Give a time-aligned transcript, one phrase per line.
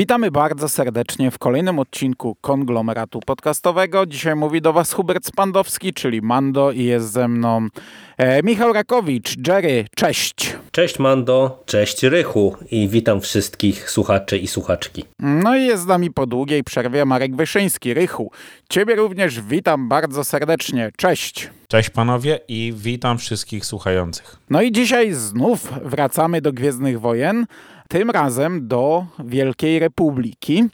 [0.00, 4.06] Witamy bardzo serdecznie w kolejnym odcinku konglomeratu podcastowego.
[4.06, 7.68] Dzisiaj mówi do Was Hubert Spandowski, czyli Mando i jest ze mną
[8.16, 9.48] e, Michał Rakowicz.
[9.48, 10.56] Jerry, cześć.
[10.72, 15.04] Cześć Mando, cześć Rychu i witam wszystkich słuchaczy i słuchaczki.
[15.18, 17.94] No i jest z nami po długiej przerwie Marek Wyszyński.
[17.94, 18.30] Rychu,
[18.68, 20.90] Ciebie również witam bardzo serdecznie.
[20.96, 21.50] Cześć.
[21.68, 24.36] Cześć panowie i witam wszystkich słuchających.
[24.50, 27.46] No i dzisiaj znów wracamy do Gwiezdnych Wojen,
[27.90, 30.64] tym razem do Wielkiej Republiki.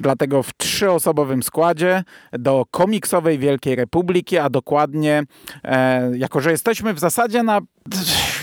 [0.00, 5.22] Dlatego w trzyosobowym składzie do komiksowej Wielkiej Republiki, a dokładnie,
[5.64, 7.60] e, jako że jesteśmy w zasadzie na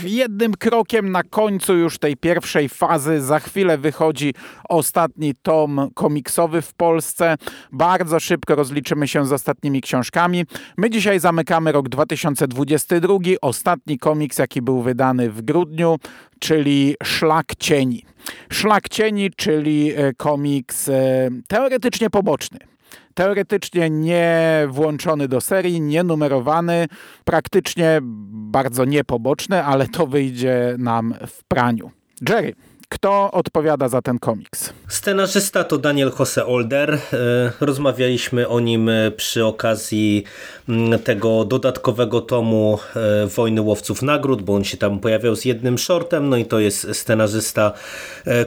[0.03, 3.21] jednym krokiem na końcu już tej pierwszej fazy.
[3.21, 4.33] Za chwilę wychodzi
[4.69, 7.35] ostatni tom komiksowy w Polsce.
[7.71, 10.45] Bardzo szybko rozliczymy się z ostatnimi książkami.
[10.77, 13.17] My dzisiaj zamykamy rok 2022.
[13.41, 15.99] Ostatni komiks, jaki był wydany w grudniu,
[16.39, 18.05] czyli Szlak Cieni.
[18.51, 22.72] Szlak Cieni, czyli e, komiks e, teoretycznie poboczny
[23.13, 26.87] teoretycznie nie włączony do serii, nie numerowany,
[27.25, 27.99] praktycznie
[28.51, 31.91] bardzo niepoboczny, ale to wyjdzie nam w praniu.
[32.29, 32.53] Jerry,
[32.93, 34.73] kto odpowiada za ten komiks?
[34.87, 36.93] Scenarzysta to Daniel Jose Older.
[36.93, 36.99] E,
[37.59, 40.23] rozmawialiśmy o nim e, przy okazji
[40.69, 45.77] mm, tego dodatkowego tomu e, Wojny Łowców Nagród, bo on się tam pojawiał z jednym
[45.77, 47.71] shortem, no i to jest scenarzysta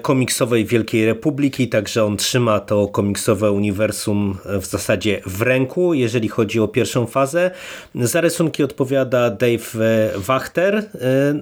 [0.03, 6.61] komiksowej Wielkiej Republiki, także on trzyma to komiksowe uniwersum w zasadzie w ręku, jeżeli chodzi
[6.61, 7.51] o pierwszą fazę.
[7.95, 9.75] Za rysunki odpowiada Dave
[10.17, 10.91] Wachter,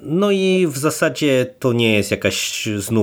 [0.03, 2.94] no i w zasadzie to nie jest jakaś znów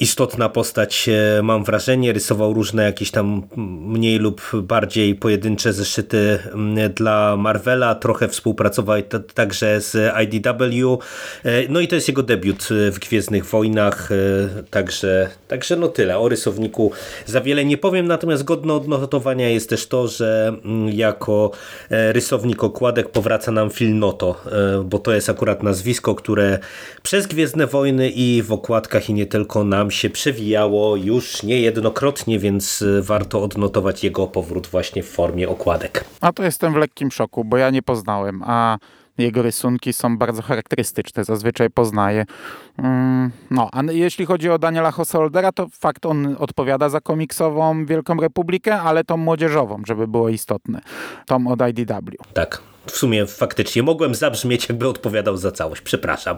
[0.00, 1.10] istotna postać,
[1.42, 2.12] mam wrażenie.
[2.12, 6.38] Rysował różne jakieś tam mniej lub bardziej pojedyncze zeszyty
[6.94, 9.02] dla Marvela, trochę współpracował
[9.34, 10.98] także z IDW.
[11.68, 14.08] No i to jest jego debiut w Gwiezdnych Wojnach,
[14.70, 16.18] także, także no tyle.
[16.18, 16.92] O rysowniku
[17.26, 20.52] za wiele nie powiem, natomiast godne odnotowania jest też to, że
[20.92, 21.50] jako
[21.90, 24.40] rysownik okładek powraca nam Phil Noto,
[24.84, 26.58] bo to jest akurat nazwisko, które
[27.02, 32.84] przez Gwiezdne Wojny i w okładkach i nie tylko nam się przewijało już niejednokrotnie, więc
[33.00, 36.04] warto odnotować jego powrót właśnie w formie okładek.
[36.20, 38.78] A to jestem w lekkim szoku, bo ja nie poznałem, a
[39.18, 42.24] jego rysunki są bardzo charakterystyczne, zazwyczaj poznaję.
[43.50, 48.80] No, a jeśli chodzi o Daniela Hosoldera, to fakt on odpowiada za komiksową Wielką Republikę,
[48.80, 50.80] ale tą młodzieżową, żeby było istotne.
[51.26, 52.10] Tom od IDW.
[52.34, 55.82] Tak, w sumie faktycznie mogłem zabrzmieć, jakby odpowiadał za całość.
[55.82, 56.36] Przepraszam.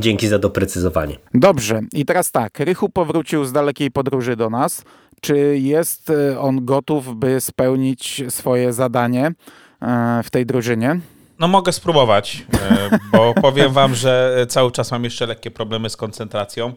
[0.00, 1.16] Dzięki za doprecyzowanie.
[1.34, 1.80] Dobrze.
[1.92, 2.58] I teraz tak.
[2.58, 4.82] Rychu powrócił z dalekiej podróży do nas.
[5.20, 9.32] Czy jest e, on gotów, by spełnić swoje zadanie
[9.82, 11.00] e, w tej drużynie?
[11.38, 15.96] No mogę spróbować, e, bo powiem wam, że cały czas mam jeszcze lekkie problemy z
[15.96, 16.72] koncentracją.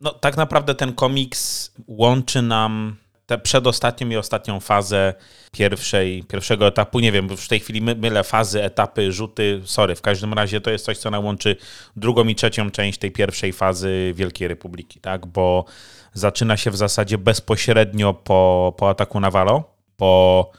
[0.00, 2.96] No tak naprawdę ten komiks łączy nam
[3.28, 5.14] tę przedostatnią i ostatnią fazę
[5.52, 7.00] pierwszej, pierwszego etapu.
[7.00, 9.62] Nie wiem, w tej chwili my, mylę fazy, etapy, rzuty.
[9.64, 11.56] Sorry, w każdym razie to jest coś, co nałączy
[11.96, 15.26] drugą i trzecią część tej pierwszej fazy Wielkiej Republiki, tak?
[15.26, 15.64] Bo
[16.12, 19.64] zaczyna się w zasadzie bezpośrednio po, po ataku na Walo,
[19.96, 20.50] po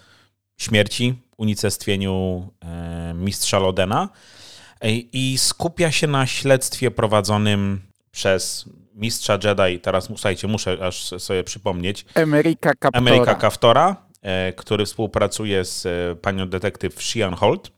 [0.58, 4.09] śmierci, unicestwieniu e, mistrza Lodena
[5.13, 7.81] i skupia się na śledztwie prowadzonym
[8.12, 8.69] przez
[9.00, 12.06] mistrza Jedi, teraz słuchajcie, muszę aż sobie przypomnieć.
[12.16, 12.92] Amerika Captora.
[12.94, 17.72] Amerika Kaftora, e, który współpracuje z e, panią detektyw Shian Holt.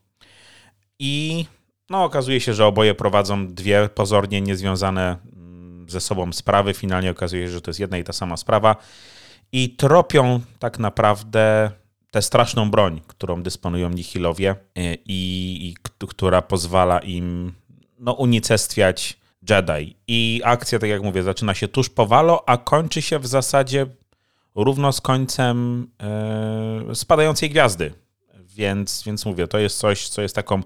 [0.98, 1.46] I
[1.90, 6.74] no, okazuje się, że oboje prowadzą dwie pozornie niezwiązane mm, ze sobą sprawy.
[6.74, 8.76] Finalnie okazuje się, że to jest jedna i ta sama sprawa.
[9.52, 11.70] I tropią tak naprawdę
[12.10, 15.74] tę straszną broń, którą dysponują Nihilowie e, i, i
[16.08, 17.52] która pozwala im
[17.98, 19.96] no, unicestwiać Jedi.
[20.08, 23.86] I akcja, tak jak mówię, zaczyna się tuż po Walo, a kończy się w zasadzie
[24.54, 25.88] równo z końcem
[26.90, 27.94] e, spadającej gwiazdy.
[28.34, 30.62] Więc, więc mówię, to jest coś, co jest taką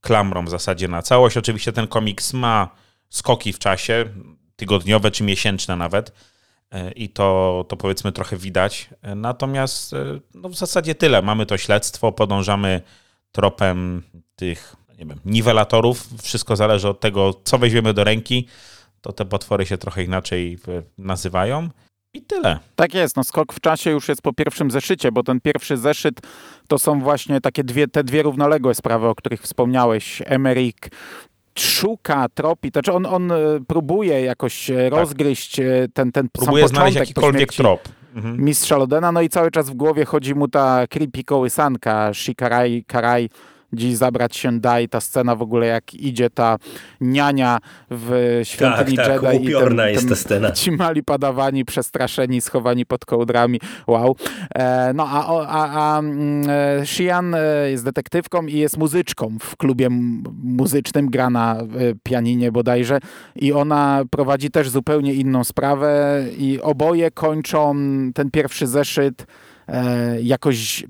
[0.00, 1.36] klamrą w zasadzie na całość.
[1.36, 2.70] Oczywiście ten komiks ma
[3.08, 4.04] skoki w czasie,
[4.56, 6.12] tygodniowe czy miesięczne nawet.
[6.70, 8.90] E, I to, to powiedzmy trochę widać.
[9.02, 9.94] E, natomiast
[10.34, 11.22] no w zasadzie tyle.
[11.22, 12.82] Mamy to śledztwo, podążamy
[13.32, 14.02] tropem
[14.36, 16.08] tych nie wiem, niwelatorów.
[16.22, 18.46] Wszystko zależy od tego, co weźmiemy do ręki.
[19.00, 20.58] To te potwory się trochę inaczej
[20.98, 21.68] nazywają.
[22.14, 22.58] I tyle.
[22.76, 26.20] Tak jest, no skok w czasie już jest po pierwszym zeszycie, bo ten pierwszy zeszyt
[26.68, 30.22] to są właśnie takie dwie, te dwie równoległe sprawy, o których wspomniałeś.
[30.26, 30.74] Emmerich
[31.58, 34.92] szuka, tropi, to znaczy on, on e, próbuje jakoś tak.
[34.98, 35.64] rozgryźć e,
[35.94, 37.88] ten, ten próbuje sam znaleźć jakikolwiek trop.
[38.14, 38.44] Mhm.
[38.44, 43.30] Mistrza Lodena, no i cały czas w głowie chodzi mu ta creepy kołysanka Shikarai Karai,
[43.72, 46.56] dziś zabrać się da i ta scena w ogóle jak idzie ta
[47.00, 47.58] niania
[47.90, 50.50] w świątyni tak, tak, Jedi i ten, jest ta scena.
[50.50, 54.16] ci mali padawani, przestraszeni, schowani pod kołdrami, wow.
[54.54, 59.56] E, no a, a, a mm, e, Shian e, jest detektywką i jest muzyczką w
[59.56, 59.88] klubie
[60.42, 61.66] muzycznym, gra na e,
[62.02, 62.98] pianinie bodajże
[63.36, 67.76] i ona prowadzi też zupełnie inną sprawę i oboje kończą
[68.14, 69.26] ten pierwszy zeszyt
[69.68, 70.84] e, jakoś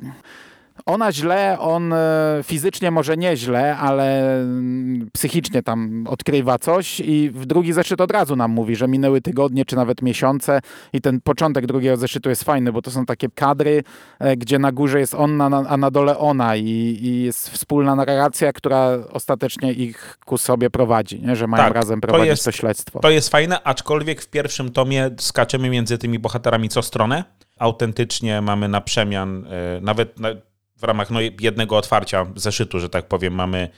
[0.87, 7.47] ona źle, on e, fizycznie może nieźle, ale mm, psychicznie tam odkrywa coś i w
[7.47, 10.61] drugi zeszyt od razu nam mówi, że minęły tygodnie czy nawet miesiące
[10.93, 13.83] i ten początek drugiego zeszytu jest fajny, bo to są takie kadry,
[14.19, 16.63] e, gdzie na górze jest on, a na dole ona i,
[17.03, 21.37] i jest wspólna narracja, która ostatecznie ich ku sobie prowadzi, nie?
[21.37, 23.01] że mają tak, razem prowadzić to, jest, to śledztwo.
[23.01, 27.25] To jest fajne, aczkolwiek w pierwszym tomie skaczemy między tymi bohaterami co stronę.
[27.59, 30.17] Autentycznie mamy na przemian, e, nawet
[30.77, 33.69] w ramach no, jednego otwarcia zeszytu, że tak powiem, mamy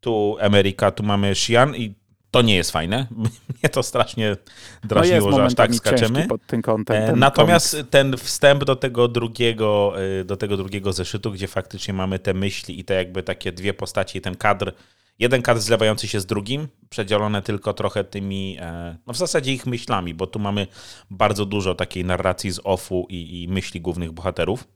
[0.00, 1.94] tu Ameryka, tu mamy Shian i
[2.30, 3.06] to nie jest fajne.
[3.60, 4.36] Mnie to strasznie
[4.84, 6.26] drażniło, no że aż tak skaczemy.
[6.62, 7.90] Kątem, e, ten Natomiast komiks.
[7.90, 12.80] ten wstęp do tego drugiego, e, do tego drugiego zeszytu, gdzie faktycznie mamy te myśli
[12.80, 14.72] i te jakby takie dwie postaci i ten kadr,
[15.18, 19.66] jeden kadr zlewający się z drugim, przedzielone tylko trochę tymi, e, no w zasadzie ich
[19.66, 20.66] myślami, bo tu mamy
[21.10, 24.68] bardzo dużo takiej narracji z offu i, i myśli głównych bohaterów,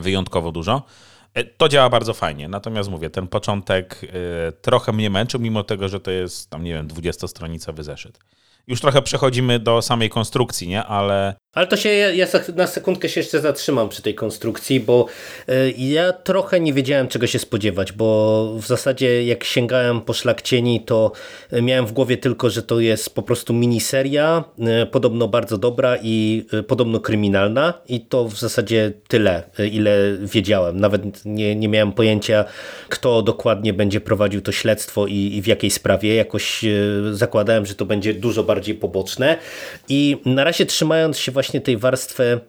[0.00, 0.82] wyjątkowo dużo.
[1.34, 4.00] E, to działa bardzo fajnie, natomiast mówię, ten początek
[4.48, 8.18] e, trochę mnie męczył, mimo tego, że to jest tam, nie wiem, 20-stronicowy zeszyt.
[8.66, 10.84] Już trochę przechodzimy do samej konstrukcji, nie?
[10.84, 12.26] Ale ale to się, ja
[12.56, 15.06] na sekundkę się jeszcze zatrzymam przy tej konstrukcji, bo
[15.48, 20.80] e, ja trochę nie wiedziałem czego się spodziewać, bo w zasadzie jak sięgałem po szlakcieni,
[20.80, 21.12] to
[21.62, 26.46] miałem w głowie tylko, że to jest po prostu miniseria, e, podobno bardzo dobra i
[26.52, 30.80] e, podobno kryminalna i to w zasadzie tyle, ile wiedziałem.
[30.80, 32.44] Nawet nie, nie miałem pojęcia,
[32.88, 36.14] kto dokładnie będzie prowadził to śledztwo i, i w jakiej sprawie.
[36.14, 36.64] Jakoś
[37.10, 39.38] zakładałem, że to będzie dużo bardziej poboczne
[39.88, 42.40] i na razie trzymając się właśnie właśnie tej warstwy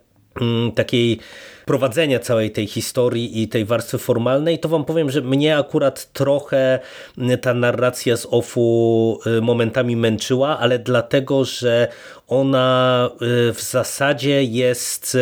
[0.41, 1.19] mm, takiej
[1.65, 6.79] prowadzenia całej tej historii i tej warstwy formalnej, to wam powiem, że mnie akurat trochę
[7.17, 11.87] mm, ta narracja z OFU y, momentami męczyła, ale dlatego, że
[12.27, 13.09] ona
[13.49, 15.17] y, w zasadzie jest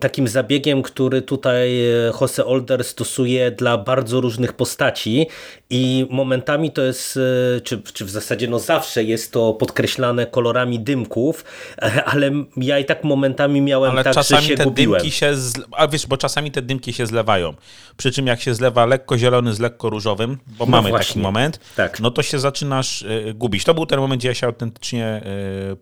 [0.00, 5.26] takim zabiegiem, który tutaj e, Jose Older stosuje dla bardzo różnych postaci
[5.70, 7.18] i momentami to jest,
[7.56, 11.44] e, czy, czy w zasadzie no zawsze jest to podkreślane kolorami dymków,
[11.78, 15.00] e, ale ja i tak momentami miałem ale tak, czasami że się te gubiłem.
[15.00, 15.32] Dymki się,
[15.72, 17.54] a wiesz, bo czasami te dymki się zlewają.
[17.96, 21.08] Przy czym jak się zlewa lekko zielony z lekko różowym, bo no mamy właśnie.
[21.08, 22.00] taki moment, tak.
[22.00, 23.64] no to się zaczynasz y, gubić.
[23.64, 25.22] To był ten moment, gdzie ja się autentycznie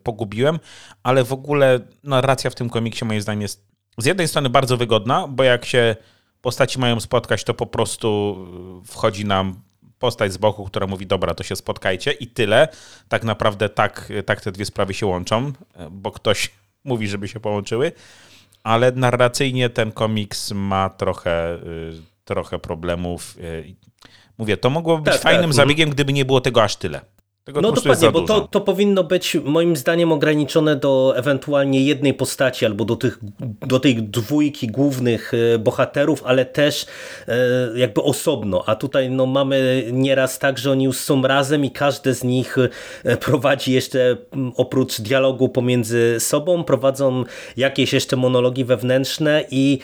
[0.03, 0.59] pogubiłem,
[1.03, 5.27] ale w ogóle narracja w tym komiksie moim zdaniem jest z jednej strony bardzo wygodna,
[5.27, 5.95] bo jak się
[6.41, 8.37] postaci mają spotkać, to po prostu
[8.85, 9.61] wchodzi nam
[9.99, 12.67] postać z boku, która mówi, dobra, to się spotkajcie i tyle.
[13.09, 15.53] Tak naprawdę tak, tak te dwie sprawy się łączą,
[15.91, 16.51] bo ktoś
[16.83, 17.91] mówi, żeby się połączyły,
[18.63, 23.37] ale narracyjnie ten komiks ma trochę, y, trochę problemów.
[23.37, 23.75] Y,
[24.37, 25.53] mówię, to mogłoby być tak, fajnym tak.
[25.53, 27.01] zabiegiem, gdyby nie było tego aż tyle.
[27.45, 32.65] Tego no dokładnie, bo to, to powinno być moim zdaniem ograniczone do ewentualnie jednej postaci
[32.65, 33.19] albo do, tych,
[33.61, 36.85] do tej dwójki głównych e, bohaterów, ale też
[37.27, 37.37] e,
[37.75, 38.63] jakby osobno.
[38.65, 42.57] A tutaj no, mamy nieraz tak, że oni już są razem i każdy z nich
[43.03, 44.17] e, prowadzi jeszcze
[44.55, 47.23] oprócz dialogu pomiędzy sobą, prowadzą
[47.57, 49.79] jakieś jeszcze monologi wewnętrzne i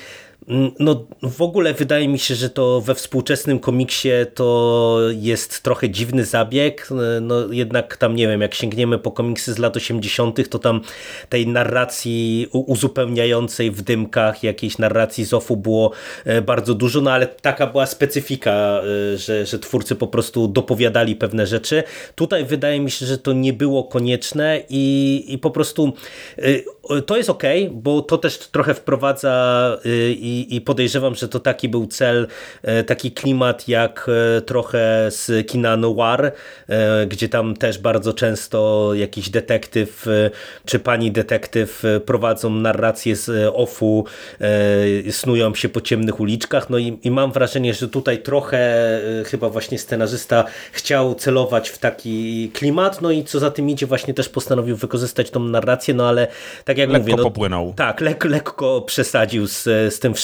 [0.79, 6.25] no w ogóle wydaje mi się, że to we współczesnym komiksie to jest trochę dziwny
[6.25, 6.89] zabieg,
[7.21, 10.81] no jednak tam nie wiem, jak sięgniemy po komiksy z lat 80 to tam
[11.29, 15.91] tej narracji uzupełniającej w dymkach, jakiejś narracji z ofu było
[16.25, 18.51] e, bardzo dużo, no ale taka była specyfika,
[19.13, 21.83] e, że, że twórcy po prostu dopowiadali pewne rzeczy.
[22.15, 25.93] Tutaj wydaje mi się, że to nie było konieczne i, i po prostu
[26.37, 29.77] e, to jest ok, bo to też trochę wprowadza
[30.15, 32.27] i i, i podejrzewam, że to taki był cel,
[32.85, 34.07] taki klimat jak
[34.45, 36.31] trochę z kina noir,
[37.07, 40.05] gdzie tam też bardzo często jakiś detektyw
[40.65, 44.05] czy pani detektyw prowadzą narrację z offu,
[45.11, 48.61] snują się po ciemnych uliczkach, no i, i mam wrażenie, że tutaj trochę
[49.25, 54.13] chyba właśnie scenarzysta chciał celować w taki klimat, no i co za tym idzie właśnie
[54.13, 56.27] też postanowił wykorzystać tą narrację, no ale
[56.65, 57.15] tak jak lekko mówię...
[57.17, 57.73] No, popłynął.
[57.75, 60.20] Tak, lek, lekko przesadził z, z tym wszystkim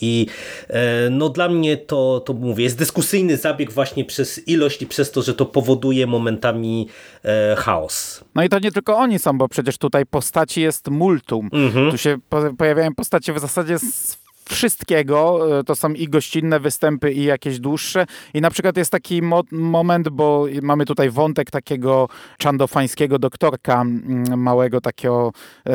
[0.00, 0.26] i
[0.68, 5.10] e, no dla mnie to, to mówię, jest dyskusyjny zabieg właśnie przez ilość i przez
[5.10, 6.88] to, że to powoduje momentami
[7.24, 8.24] e, chaos.
[8.34, 11.50] No i to nie tylko oni są, bo przecież tutaj postaci jest multum.
[11.52, 11.90] Mhm.
[11.90, 12.18] Tu się
[12.58, 15.48] pojawiają postacie w zasadzie z wszystkiego.
[15.58, 18.06] E, to są i gościnne występy, i jakieś dłuższe.
[18.34, 23.84] I na przykład jest taki mo moment, bo mamy tutaj wątek takiego czandofańskiego doktorka,
[24.36, 25.32] małego takiego
[25.66, 25.72] e,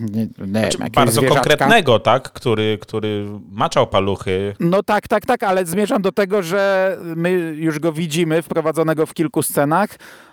[0.00, 1.42] nie, nie znaczy, wiem, Bardzo zwierzaczka.
[1.42, 2.32] konkretnego, tak?
[2.32, 4.54] Który, który maczał paluchy.
[4.60, 9.14] No tak, tak, tak, ale zmierzam do tego, że my już go widzimy wprowadzonego w
[9.14, 9.90] kilku scenach,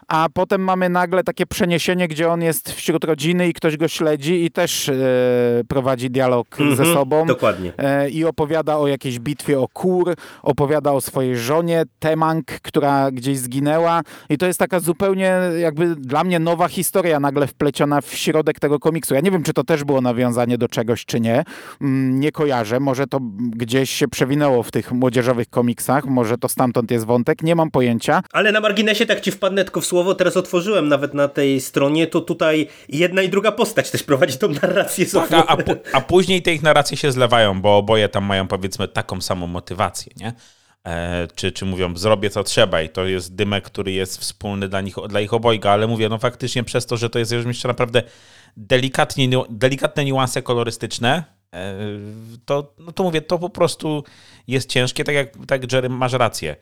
[0.08, 4.46] a potem mamy nagle takie przeniesienie, gdzie on jest wśród rodziny i ktoś go śledzi
[4.46, 4.94] i też e,
[5.68, 7.26] prowadzi dialog mm -hmm, ze mhm, sobą.
[7.26, 7.74] Dokładnie.
[7.78, 13.38] E, I opowiada o jakiejś bitwie o kur, opowiada o swojej żonie, Temang, która gdzieś
[13.38, 18.60] zginęła i to jest taka zupełnie jakby dla mnie nowa historia nagle wpleciona w środek
[18.60, 19.14] tego komiksu.
[19.14, 21.44] Ja nie wiem, czy to też było nawiązanie do czegoś, czy nie.
[21.82, 22.80] Mm, nie kojarzę.
[22.80, 23.20] Może to
[23.56, 28.22] gdzieś się przewinęło w tych młodzieżowych komiksach, może to stamtąd jest wątek, nie mam pojęcia.
[28.32, 32.08] Ale na marginesie tak ci wpadnę tylko w słowo, teraz otworzyłem nawet na tej stronie,
[32.08, 35.06] to tutaj jedna i druga postać też prowadzi tą narrację.
[35.06, 35.58] Tak, a, a,
[35.94, 40.14] a, później te ich narracje się zlewają, bo oboje tam mają powiedzmy taką samą motywację,
[40.18, 40.34] nie?
[40.88, 44.82] E, czy, czy mówią, zrobię co trzeba i to jest dymek, który jest wspólny dla,
[44.82, 47.68] nich, dla ich obojga, ale mówię, no faktycznie przez to, że to jest już jeszcze
[47.68, 48.04] naprawdę
[48.58, 51.24] delikatnie, delikatne niuanse kolorystyczne,
[51.54, 51.76] e,
[52.46, 54.04] to, no to mówię, to po prostu
[54.48, 56.56] jest ciężkie, tak jak tak Jerry, masz rację.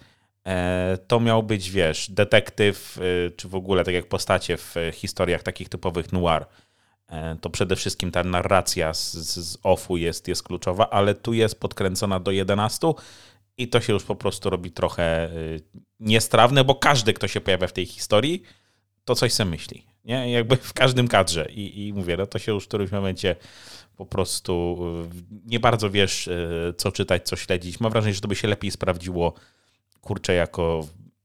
[0.48, 5.44] E, to miał być, wiesz, detektyw, e, czy w ogóle tak jak postacie w historiach
[5.44, 6.46] takich typowych noir.
[7.08, 11.60] E, to przede wszystkim ta narracja z, z offu jest, jest kluczowa, ale tu jest
[11.60, 12.88] podkręcona do 11
[13.58, 15.30] i to się już po prostu robi trochę
[16.00, 18.44] niestrawne, bo każdy, kto się pojawia w tej historii,
[19.06, 19.86] to coś sobie myśli.
[20.06, 20.32] Nie?
[20.32, 21.48] Jakby w każdym kadrze.
[21.52, 23.36] I, I mówię, no to się już w którymś momencie
[23.98, 24.78] po prostu
[25.46, 26.30] nie bardzo wiesz,
[26.78, 27.80] co czytać, co śledzić.
[27.80, 29.34] Mam wrażenie, że to by się lepiej sprawdziło
[30.01, 30.81] kurczę, jako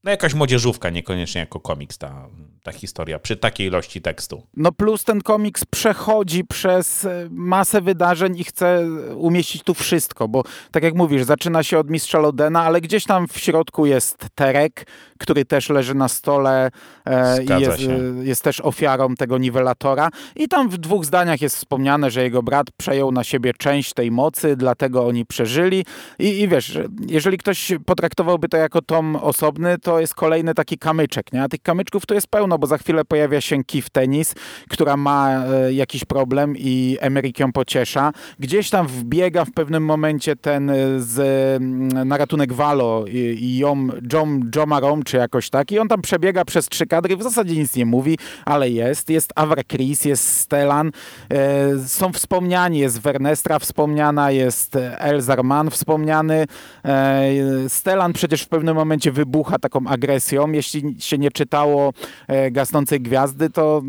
[0.06, 2.28] no jakaś młodzieżówka, niekoniecznie jako komiks ta,
[2.62, 4.42] ta historia, przy takiej ilości tekstu.
[4.56, 10.42] No plus ten komiks przechodzi przez e, masę wydarzeń i chce umieścić tu wszystko, bo
[10.70, 14.86] tak jak mówisz, zaczyna się od Mistrza Lodena, ale gdzieś tam w środku jest Terek,
[15.18, 16.70] który też leży na stole
[17.06, 20.08] e, i jest, e, jest, też ofiarą tego niwelatora.
[20.36, 24.10] I tam w dwóch zdaniach jest wspomniane, że jego brat przejął na siebie część tej
[24.10, 25.84] mocy, dlatego oni przeżyli.
[26.18, 31.32] I, i wiesz, jeżeli ktoś potraktowałby to jako tom osobny, to jest kolejny taki kamyczek,
[31.32, 31.42] nie?
[31.42, 34.34] A tych kamyczków to jest pełno, bo za chwilę pojawia się Kif Tennis,
[34.68, 38.12] która ma e, jakiś problem i Emeryk ją pociesza.
[38.38, 41.18] Gdzieś tam wbiega w pewnym momencie ten e, z
[41.62, 45.72] mm, na ratunek Valo i Jom, Jom, Jomarom, czy jakoś tak.
[45.72, 49.10] I on tam przebiega przez trzy kadry, w zasadzie nic nie mówi, ale jest.
[49.10, 50.90] Jest Avra Chris, jest Stellan,
[51.30, 56.46] e, są wspomniani, jest Wernestra wspomniana, jest Elzar Mann wspomniany.
[56.84, 57.28] E,
[57.68, 60.52] Stellan przecież w pewnym momencie wybucha taką agresją.
[60.52, 61.92] Jeśli się nie czytało
[62.28, 63.82] e, Gasnącej Gwiazdy, to,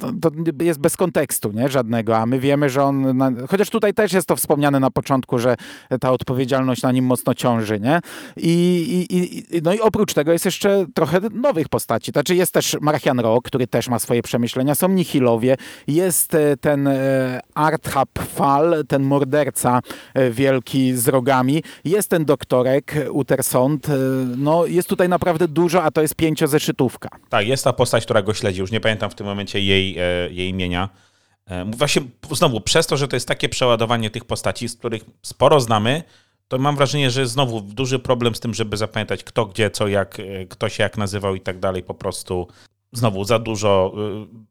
[0.00, 1.68] to, to, jest bez kontekstu nie?
[1.68, 5.38] żadnego, a my wiemy, że on, na, chociaż tutaj też jest to wspomniane na początku,
[5.38, 5.56] że
[6.00, 8.00] ta odpowiedzialność na nim mocno ciąży, nie?
[8.36, 8.52] I,
[9.10, 13.20] i, i, no i oprócz tego jest jeszcze trochę nowych postaci, znaczy jest też Marchian
[13.20, 19.02] Rock, który też ma swoje przemyślenia, są Nihilowie, jest e, ten e, Arthap Fal, ten
[19.02, 19.80] morderca
[20.30, 23.86] wielki z rogami, jest ten doktorek Utersond,
[24.36, 27.08] no jest tutaj naprawdę dużo, a to jest pięciozeszytówka.
[27.28, 28.60] Tak, jest ta postać, która go śledzi.
[28.60, 30.88] Już nie pamiętam w tym momencie jej, e, jej imienia.
[31.46, 35.60] E, właśnie znowu, przez to, że to jest takie przeładowanie tych postaci, z których sporo
[35.60, 36.02] znamy,
[36.48, 40.20] to mam wrażenie, że znowu duży problem z tym, żeby zapamiętać kto, gdzie, co, jak,
[40.20, 41.82] e, kto się jak nazywał i tak dalej.
[41.82, 42.48] Po prostu
[42.92, 43.94] znowu za dużo,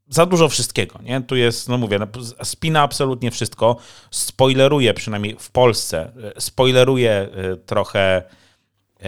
[0.10, 1.00] za dużo wszystkiego.
[1.04, 1.22] Nie?
[1.22, 2.00] Tu jest, no mówię,
[2.44, 3.76] spina absolutnie wszystko.
[4.12, 7.30] Spoileruje, przynajmniej w Polsce, spoileruje
[7.66, 8.24] trochę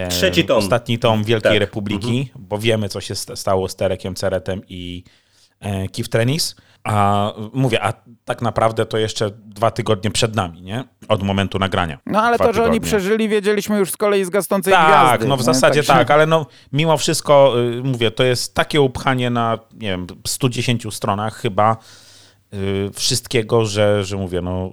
[0.08, 0.58] Trzeci tom.
[0.58, 1.60] Ostatni tom Wielkiej tak.
[1.60, 2.46] Republiki, mhm.
[2.48, 5.04] bo wiemy, co się stało z Terekiem Ceretem i
[5.60, 6.56] e, Kif Trenis.
[6.84, 7.92] A mówię, a
[8.24, 10.84] tak naprawdę to jeszcze dwa tygodnie przed nami, nie?
[11.08, 11.98] Od momentu nagrania.
[12.06, 12.70] No ale dwa to, że tygodnie.
[12.70, 15.18] oni przeżyli, wiedzieliśmy już z kolei z gasnącej tak, gwiazdy.
[15.18, 15.44] Tak, no w nie?
[15.44, 19.88] zasadzie tak, tak, ale no mimo wszystko, y, mówię, to jest takie upchanie na, nie
[19.88, 21.76] wiem, 110 stronach chyba,
[22.94, 24.72] wszystkiego, że, że mówię, no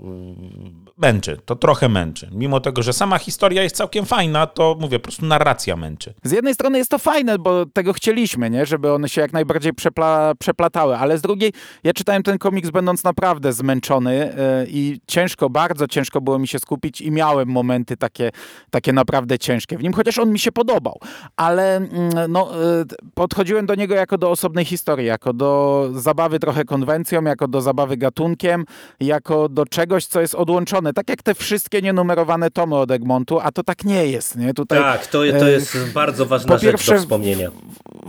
[1.02, 2.30] męczy, to trochę męczy.
[2.32, 6.14] Mimo tego, że sama historia jest całkiem fajna, to mówię, po prostu narracja męczy.
[6.24, 8.66] Z jednej strony jest to fajne, bo tego chcieliśmy, nie?
[8.66, 11.54] żeby one się jak najbardziej przepla przeplatały, ale z drugiej
[11.84, 16.60] ja czytałem ten komiks będąc naprawdę zmęczony yy, i ciężko, bardzo ciężko było mi się
[16.60, 18.32] skupić i miałem momenty takie,
[18.70, 21.00] takie naprawdę ciężkie w nim, chociaż on mi się podobał,
[21.36, 21.82] ale
[22.16, 27.24] yy, no, yy, podchodziłem do niego jako do osobnej historii, jako do zabawy trochę konwencją,
[27.24, 28.66] jako do zabawy gatunkiem,
[29.00, 33.52] jako do czegoś, co jest odłączone tak jak te wszystkie nienumerowane tomy od Egmontu, a
[33.52, 34.36] to tak nie jest.
[34.36, 34.54] Nie?
[34.54, 37.52] Tutaj, tak, to, to e, jest e, bardzo ważna rzecz pierwsze, do wspomnienia.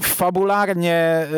[0.01, 1.29] Fabularnie e,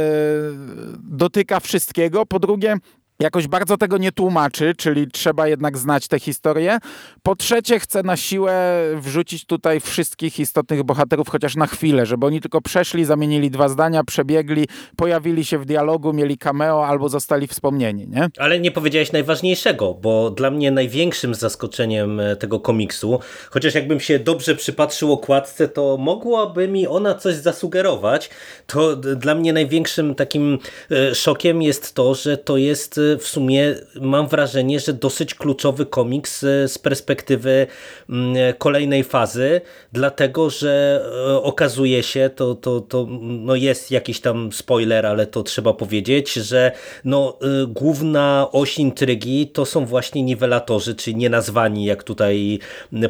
[1.02, 2.76] dotyka wszystkiego, po drugie
[3.20, 6.78] jakoś bardzo tego nie tłumaczy, czyli trzeba jednak znać tę historię.
[7.22, 12.40] Po trzecie, chcę na siłę wrzucić tutaj wszystkich istotnych bohaterów, chociaż na chwilę, żeby oni
[12.40, 18.08] tylko przeszli, zamienili dwa zdania, przebiegli, pojawili się w dialogu, mieli cameo albo zostali wspomnieni,
[18.08, 18.28] nie?
[18.38, 24.18] Ale nie powiedziałeś najważniejszego, bo dla mnie największym zaskoczeniem e, tego komiksu, chociaż jakbym się
[24.18, 28.30] dobrze przypatrzył okładce, to mogłaby mi ona coś zasugerować,
[28.66, 30.58] to dla mnie największym takim
[30.90, 36.44] e, szokiem jest to, że to jest w sumie mam wrażenie, że dosyć kluczowy komiks
[36.44, 37.66] e, z perspektywy
[38.10, 39.60] mm, kolejnej fazy,
[39.92, 45.42] dlatego że e, okazuje się, to, to, to no jest jakiś tam spoiler, ale to
[45.42, 46.72] trzeba powiedzieć, że
[47.04, 52.58] no, główna oś intrygi to są właśnie niwelatorzy, czyli nienazwani, jak tutaj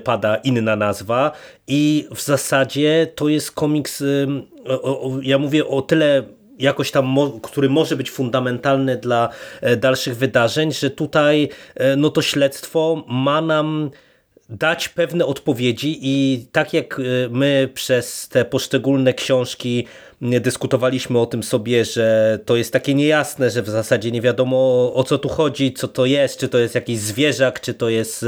[0.04, 1.32] pada inna nazwa.
[1.66, 4.02] I w zasadzie to jest komiks,
[5.22, 6.22] ja mówię o tyle
[6.58, 9.28] jakoś tam, który może być fundamentalny dla
[9.60, 13.90] e, dalszych wydarzeń, że tutaj e, no to śledztwo ma nam
[14.48, 19.86] dać pewne odpowiedzi i tak jak e, my przez te poszczególne książki
[20.22, 25.04] dyskutowaliśmy o tym sobie, że to jest takie niejasne, że w zasadzie nie wiadomo o
[25.04, 28.26] co tu chodzi, co to jest, czy to jest jakiś zwierzak, czy to jest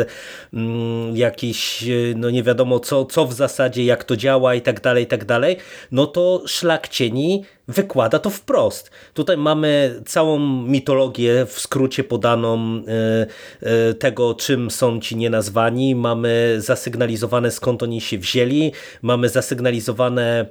[0.54, 1.84] mm, jakiś,
[2.16, 5.24] no nie wiadomo co, co w zasadzie, jak to działa i tak dalej, i tak
[5.24, 5.56] dalej,
[5.92, 8.90] no to Szlak Cieni wykłada to wprost.
[9.14, 16.56] Tutaj mamy całą mitologię w skrócie podaną y, y, tego, czym są ci nienazwani, mamy
[16.58, 20.46] zasygnalizowane skąd oni się wzięli, mamy zasygnalizowane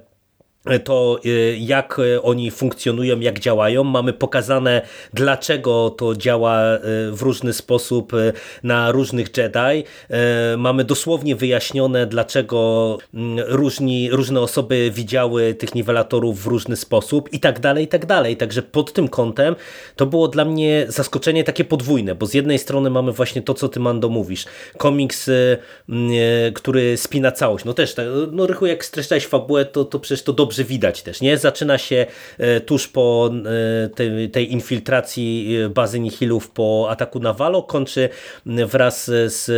[0.84, 3.84] to y, jak y, oni funkcjonują, jak działają.
[3.84, 4.82] Mamy pokazane,
[5.14, 6.80] dlaczego to działa y,
[7.12, 8.12] w różny sposób
[8.64, 9.84] na różnych Jedi.
[10.58, 17.40] Mamy dosłownie wyjaśnione, dlaczego mm, różni, różne osoby widziały tych niwelatorów w różny sposób i
[17.40, 18.38] tak dalej, i tak dalej.
[18.38, 19.56] Także pod tym kątem
[19.96, 23.70] to było dla mnie zaskoczenie takie podwójne, bo z jednej strony mamy właśnie to, co
[23.70, 24.46] ty Mando mówisz.
[24.78, 25.30] Komiks,
[26.54, 27.66] który spina całość.
[27.66, 31.02] No też, tak, no Rychu, jak streszczałeś fabułę, to, to przecież to dobrze dobrze widać
[31.02, 31.38] też, nie?
[31.38, 32.06] Zaczyna się
[32.38, 33.32] e, tuż po
[34.26, 38.10] e, tej, infiltracji e, bazy Nihilów po ataku na Walo, kończy
[38.46, 39.52] wraz z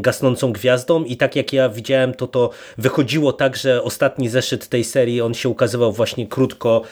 [0.00, 4.84] gasnącą gwiazdą i tak jak ja widziałem, to to wychodziło tak, że ostatni zeszyt tej
[4.84, 6.82] serii, on się ukazywał właśnie krótko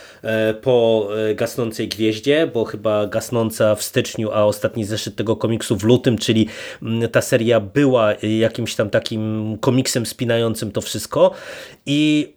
[0.63, 6.19] po gasnącej gwieździe, bo chyba gasnąca w styczniu, a ostatni zeszyt tego komiksu w lutym,
[6.19, 6.49] czyli
[7.13, 11.31] ta seria była jakimś tam takim komiksem spinającym to wszystko
[11.87, 12.33] i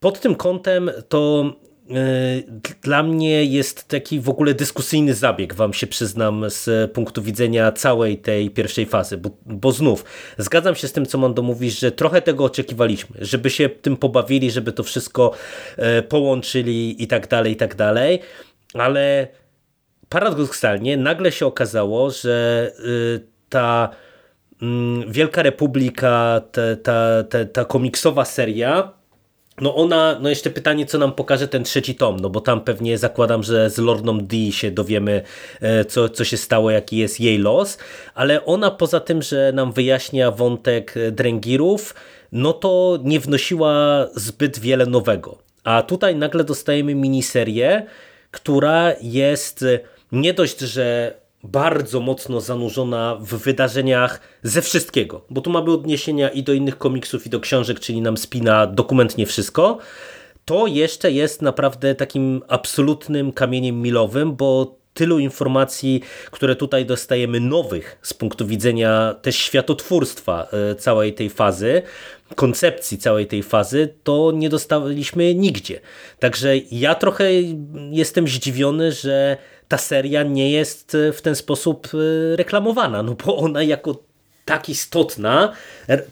[0.00, 1.52] pod tym kątem to
[1.90, 7.72] e, dla mnie jest taki w ogóle dyskusyjny zabieg, wam się przyznam, z punktu widzenia
[7.72, 10.04] całej tej pierwszej fazy, bo, bo znów
[10.38, 14.50] zgadzam się z tym, co Mando mówisz, że trochę tego oczekiwaliśmy, żeby się tym pobawili,
[14.50, 15.32] żeby to wszystko
[15.76, 18.20] e, połączyli i tak dalej, i tak dalej,
[18.74, 19.28] ale
[20.08, 23.90] paradoksalnie nagle się okazało, że y, ta
[24.62, 28.99] mm, Wielka Republika, ta, ta, ta, ta komiksowa seria
[29.60, 32.98] no ona, no jeszcze pytanie, co nam pokaże ten trzeci tom, no bo tam pewnie
[32.98, 35.22] zakładam, że z Lordną D się dowiemy,
[35.60, 37.78] e, co, co się stało, jaki jest jej los,
[38.14, 41.94] ale ona poza tym, że nam wyjaśnia wątek Drengirów,
[42.32, 45.38] no to nie wnosiła zbyt wiele nowego.
[45.64, 47.86] A tutaj nagle dostajemy miniserię,
[48.30, 49.64] która jest
[50.12, 56.42] nie dość, że bardzo mocno zanurzona w wydarzeniach ze wszystkiego, bo tu mamy odniesienia i
[56.42, 59.78] do innych komiksów, i do książek, czyli nam spina dokumentnie wszystko.
[60.44, 67.98] To jeszcze jest naprawdę takim absolutnym kamieniem milowym, bo tylu informacji, które tutaj dostajemy nowych
[68.02, 71.82] z punktu widzenia też światotwórstwa e, całej tej fazy,
[72.36, 75.80] koncepcji całej tej fazy, to nie dostaliśmy nigdzie.
[76.18, 77.24] Także ja trochę
[77.90, 79.36] jestem zdziwiony, że
[79.70, 84.10] ta seria nie jest e, w ten sposób e, reklamowana, no bo ona jako
[84.44, 85.52] tak istotna,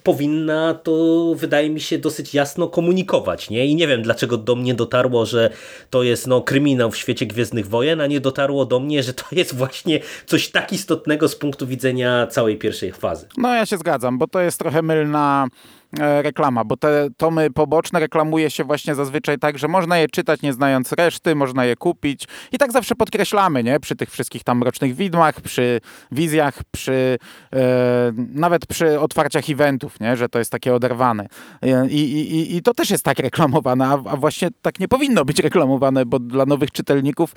[0.03, 3.51] powinna to, wydaje mi się, dosyć jasno komunikować.
[3.51, 3.67] Nie?
[3.67, 5.51] I nie wiem, dlaczego do mnie dotarło, że
[5.91, 9.25] to jest no, kryminał w świecie Gwiezdnych Wojen, a nie dotarło do mnie, że to
[9.33, 13.27] jest właśnie coś tak istotnego z punktu widzenia całej pierwszej fazy.
[13.37, 18.01] No ja się zgadzam, bo to jest trochę mylna E, reklama, bo te tomy poboczne
[18.01, 22.25] reklamuje się właśnie zazwyczaj tak, że można je czytać nie znając reszty, można je kupić
[22.53, 23.81] i tak zawsze podkreślamy, nie?
[23.81, 25.81] Przy tych wszystkich tam mrocznych widmach, przy
[26.13, 27.19] wizjach, przy
[27.53, 30.17] e, nawet przy otwarciach eventów, nie?
[30.17, 31.29] Że to jest takie oderwane.
[31.63, 35.25] E, I, i, i to też jest tak reklamowane, a, a właśnie tak nie powinno
[35.25, 37.35] być reklamowane, bo dla nowych czytelników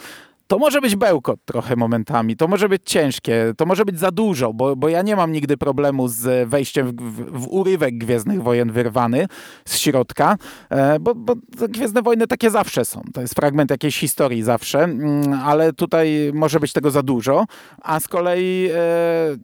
[0.52, 4.54] to może być bełkot trochę momentami, to może być ciężkie, to może być za dużo,
[4.54, 8.72] bo, bo ja nie mam nigdy problemu z wejściem w, w, w urywek Gwiezdnych Wojen
[8.72, 9.28] wyrwany
[9.66, 10.38] z środka,
[10.70, 11.36] e, bo, bo
[11.70, 13.02] Gwiezdne Wojny takie zawsze są.
[13.14, 17.46] To jest fragment jakiejś historii zawsze, mm, ale tutaj może być tego za dużo,
[17.82, 18.78] a z kolei, e,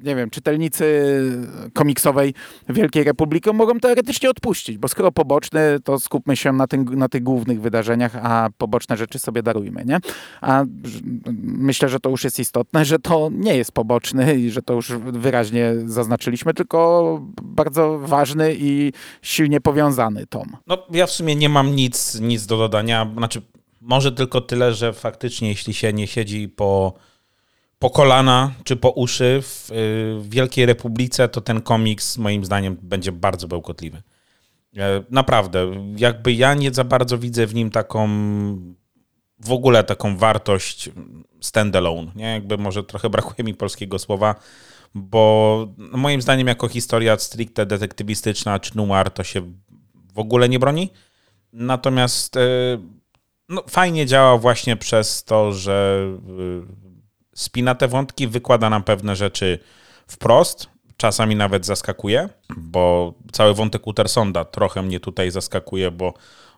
[0.03, 0.85] nie wiem, czytelnicy
[1.73, 2.33] komiksowej
[2.69, 7.23] Wielkiej Republiki mogą teoretycznie odpuścić, bo skoro poboczny, to skupmy się na, tym, na tych
[7.23, 9.99] głównych wydarzeniach, a poboczne rzeczy sobie darujmy, nie?
[10.41, 10.63] A
[11.43, 14.91] myślę, że to już jest istotne, że to nie jest poboczny i że to już
[14.97, 20.57] wyraźnie zaznaczyliśmy, tylko bardzo ważny i silnie powiązany tom.
[20.67, 23.41] No ja w sumie nie mam nic, nic do dodania, znaczy
[23.81, 26.93] może tylko tyle, że faktycznie jeśli się nie siedzi po,
[27.79, 29.67] po kolana czy po uszy w,
[30.21, 34.01] w Wielkiej Republice, to ten komiks moim zdaniem będzie bardzo bełkotliwy.
[34.77, 38.07] E, naprawdę, jakby ja nie za bardzo widzę w nim taką
[39.39, 40.89] w ogóle taką wartość
[41.41, 42.11] standalone.
[42.15, 42.25] Nie?
[42.25, 44.35] Jakby może trochę brakuje mi polskiego słowa,
[44.95, 49.41] bo moim zdaniem jako historia stricte detektywistyczna czy noir to się
[50.13, 50.89] w ogóle nie broni.
[51.53, 52.39] Natomiast e,
[53.49, 56.87] no, fajnie działa właśnie przez to, że e,
[57.35, 59.59] spina te wątki, wykłada nam pewne rzeczy
[60.07, 66.13] wprost, czasami nawet zaskakuje, bo cały wątek Utersonda trochę mnie tutaj zaskakuje, bo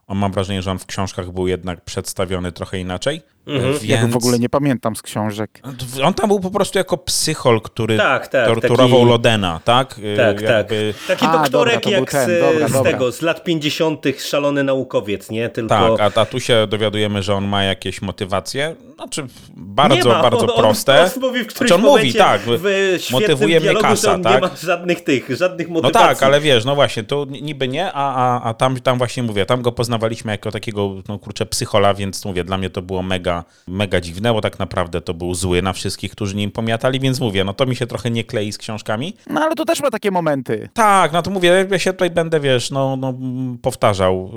[0.09, 3.21] on mam wrażenie, że on w książkach był jednak przedstawiony trochę inaczej.
[3.49, 3.73] Mhm.
[3.73, 3.83] Więc...
[3.83, 5.61] Ja go w ogóle nie pamiętam z książek.
[6.03, 9.09] On tam był po prostu jako psychol, który tak, tak, torturował taki...
[9.09, 9.99] Lodena, tak?
[9.99, 10.93] Y, tak, Jakby...
[11.07, 11.07] tak.
[11.07, 12.91] Taki A, doktorek dobra, jak ten, z, dobra, z dobra.
[12.91, 14.05] tego, z lat 50.
[14.17, 15.49] szalony naukowiec, nie?
[15.49, 15.97] Tylko...
[15.97, 20.21] Tak, a, a tu się dowiadujemy, że on ma jakieś motywacje, znaczy bardzo, ma.
[20.21, 21.03] bardzo on, proste.
[21.03, 24.33] On mówi w którymś znaczy on mówi, tak, w motywuje mnie kasa, tak?
[24.33, 26.01] nie ma żadnych tych, żadnych motywacji.
[26.01, 29.23] No tak, ale wiesz, no właśnie, tu niby nie, a, a, a tam, tam właśnie
[29.23, 33.03] mówię, tam go poznawaliśmy jako takiego, no kurczę, psychola, więc mówię, dla mnie to było
[33.03, 37.19] mega mega, dziwne, bo tak naprawdę to był zły na wszystkich, którzy nim pomiatali, więc
[37.19, 39.13] mówię, no to mi się trochę nie klei z książkami.
[39.27, 40.69] No ale to też ma takie momenty.
[40.73, 43.13] Tak, no to mówię, ja się tutaj będę, wiesz, no, no
[43.61, 44.31] powtarzał.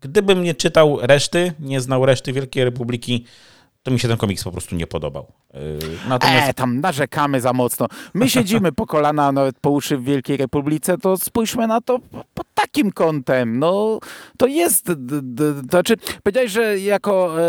[0.00, 3.24] Gdybym nie czytał reszty, nie znał reszty Wielkiej Republiki,
[3.82, 5.32] to mi się ten komiks po prostu nie podobał.
[5.54, 5.60] Yy,
[6.08, 6.48] natomiast...
[6.48, 7.86] E, tam narzekamy za mocno.
[8.14, 11.98] My siedzimy po kolana, nawet po uszy w Wielkiej Republice, to spójrzmy na to
[12.34, 13.58] pod takim kątem.
[13.58, 13.98] No,
[14.38, 14.86] to jest,
[15.36, 17.42] to znaczy, powiedziałeś, że jako e,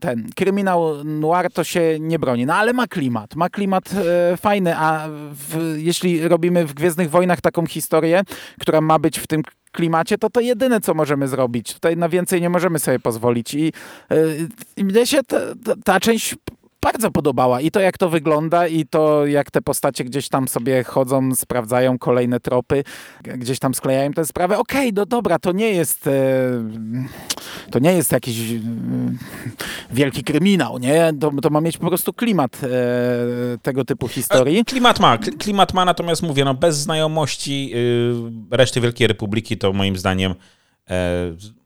[0.00, 3.90] ten kryminał noir to się nie broni, no ale ma klimat, ma klimat
[4.32, 8.22] e, fajny, a w, jeśli robimy w Gwiezdnych Wojnach taką historię,
[8.60, 9.42] która ma być w tym
[9.76, 11.74] klimacie, to to jedyne, co możemy zrobić.
[11.74, 13.54] Tutaj na więcej nie możemy sobie pozwolić.
[13.54, 13.72] I,
[14.10, 16.36] yy, i mnie się ta, ta, ta część
[16.86, 17.60] bardzo podobała.
[17.60, 21.98] I to, jak to wygląda, i to, jak te postacie gdzieś tam sobie chodzą, sprawdzają
[21.98, 22.84] kolejne tropy,
[23.22, 24.58] gdzieś tam sklejają tę sprawę.
[24.58, 26.10] Okej, okay, no dobra, to nie jest e,
[27.70, 28.60] to nie jest jakiś e,
[29.90, 31.12] wielki kryminał, nie?
[31.20, 32.68] To, to ma mieć po prostu klimat e,
[33.62, 34.64] tego typu historii.
[34.64, 37.70] Klimat ma, klimat ma, natomiast mówię, no bez znajomości
[38.50, 40.34] y, reszty Wielkiej Republiki, to moim zdaniem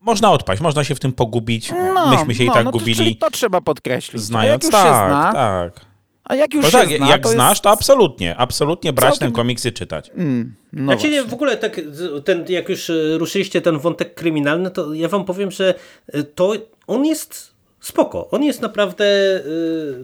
[0.00, 1.72] można odpaść, można się w tym pogubić.
[1.94, 2.96] No, Myśmy się no, i tak no, gubili.
[2.96, 4.22] Czyli to trzeba podkreślić.
[4.22, 5.90] Znając, tak, zna, tak.
[6.24, 7.62] A jak już no tak, zna, jak to znasz, jest...
[7.62, 10.10] to absolutnie, absolutnie brać ten komiksy czytać.
[10.16, 11.80] Mm, no znaczy, nie, w ogóle tak,
[12.24, 15.74] ten, jak już e, ruszyliście ten wątek kryminalny, to ja wam powiem, że
[16.12, 16.52] e, to
[16.86, 18.30] on jest spoko.
[18.30, 19.04] On jest naprawdę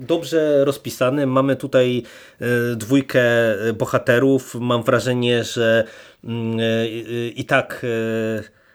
[0.01, 1.27] dobrze rozpisany.
[1.27, 2.03] Mamy tutaj
[2.77, 3.23] dwójkę
[3.79, 4.55] bohaterów.
[4.55, 5.85] Mam wrażenie, że
[6.25, 6.59] mm,
[7.35, 7.87] i tak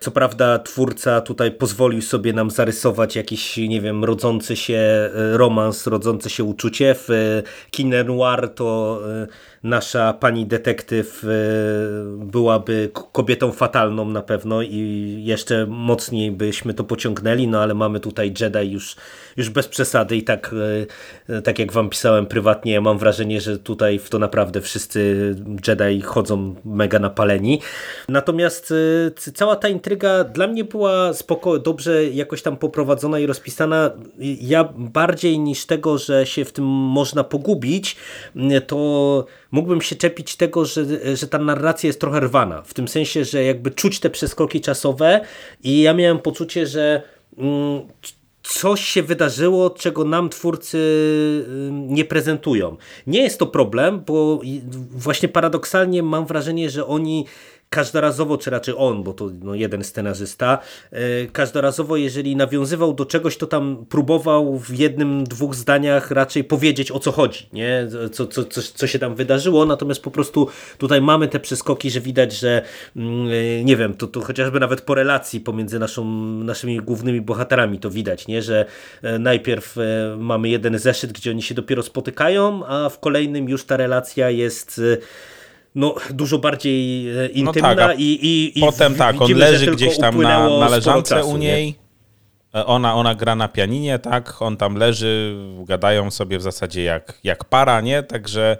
[0.01, 5.87] co prawda twórca tutaj pozwolił sobie nam zarysować jakiś, nie wiem, rodzący się e, romans,
[5.87, 6.95] rodzące się uczucie.
[6.95, 9.27] W e, Kine Noir to e,
[9.63, 11.25] nasza pani detektyw
[12.17, 18.33] byłaby kobietą fatalną na pewno i jeszcze mocniej byśmy to pociągnęli, no ale mamy tutaj
[18.39, 18.95] Jedi już,
[19.37, 20.55] już bez przesady i tak,
[21.43, 25.35] tak jak wam pisałem prywatnie, mam wrażenie, że tutaj w to naprawdę wszyscy
[25.67, 27.61] Jedi chodzą mega napaleni.
[28.09, 28.73] Natomiast
[29.33, 33.91] cała ta intryga dla mnie była spoko, dobrze jakoś tam poprowadzona i rozpisana.
[34.41, 37.95] Ja bardziej niż tego, że się w tym można pogubić,
[38.67, 43.25] to mógłbym się czepić tego, że, że ta narracja jest trochę rwana, w tym sensie,
[43.25, 45.21] że jakby czuć te przeskoki czasowe
[45.63, 47.01] i ja miałem poczucie, że
[47.37, 47.81] mm,
[48.43, 50.77] coś się wydarzyło, czego nam twórcy
[51.71, 52.77] nie prezentują.
[53.07, 54.41] Nie jest to problem, bo
[54.91, 57.25] właśnie paradoksalnie mam wrażenie, że oni
[57.73, 60.59] każdorazowo, czy raczej on, bo to no, jeden scenarzysta,
[60.91, 66.91] e, każdorazowo, jeżeli nawiązywał do czegoś, to tam próbował w jednym, dwóch zdaniach raczej powiedzieć
[66.91, 67.87] o co chodzi, nie?
[68.11, 72.01] Co, co, co, co się tam wydarzyło, natomiast po prostu tutaj mamy te przeskoki, że
[72.01, 72.61] widać, że
[72.95, 76.05] mm, e, nie wiem, to, to chociażby nawet po relacji pomiędzy naszą,
[76.43, 78.41] naszymi głównymi bohaterami to widać, nie?
[78.41, 78.65] Że
[79.01, 79.75] e, najpierw
[80.17, 84.81] mamy jeden zeszyt, gdzie oni się dopiero spotykają, a w kolejnym już ta relacja jest
[85.75, 89.97] no, dużo bardziej e, intymna no tak, i, i, i Potem tak, on leży gdzieś
[89.97, 91.67] tam na, na leżance czasu, u niej.
[91.67, 92.65] Nie?
[92.65, 94.41] Ona, ona gra na pianinie, tak?
[94.41, 98.03] On tam leży, gadają sobie w zasadzie jak, jak para, nie?
[98.03, 98.57] Także,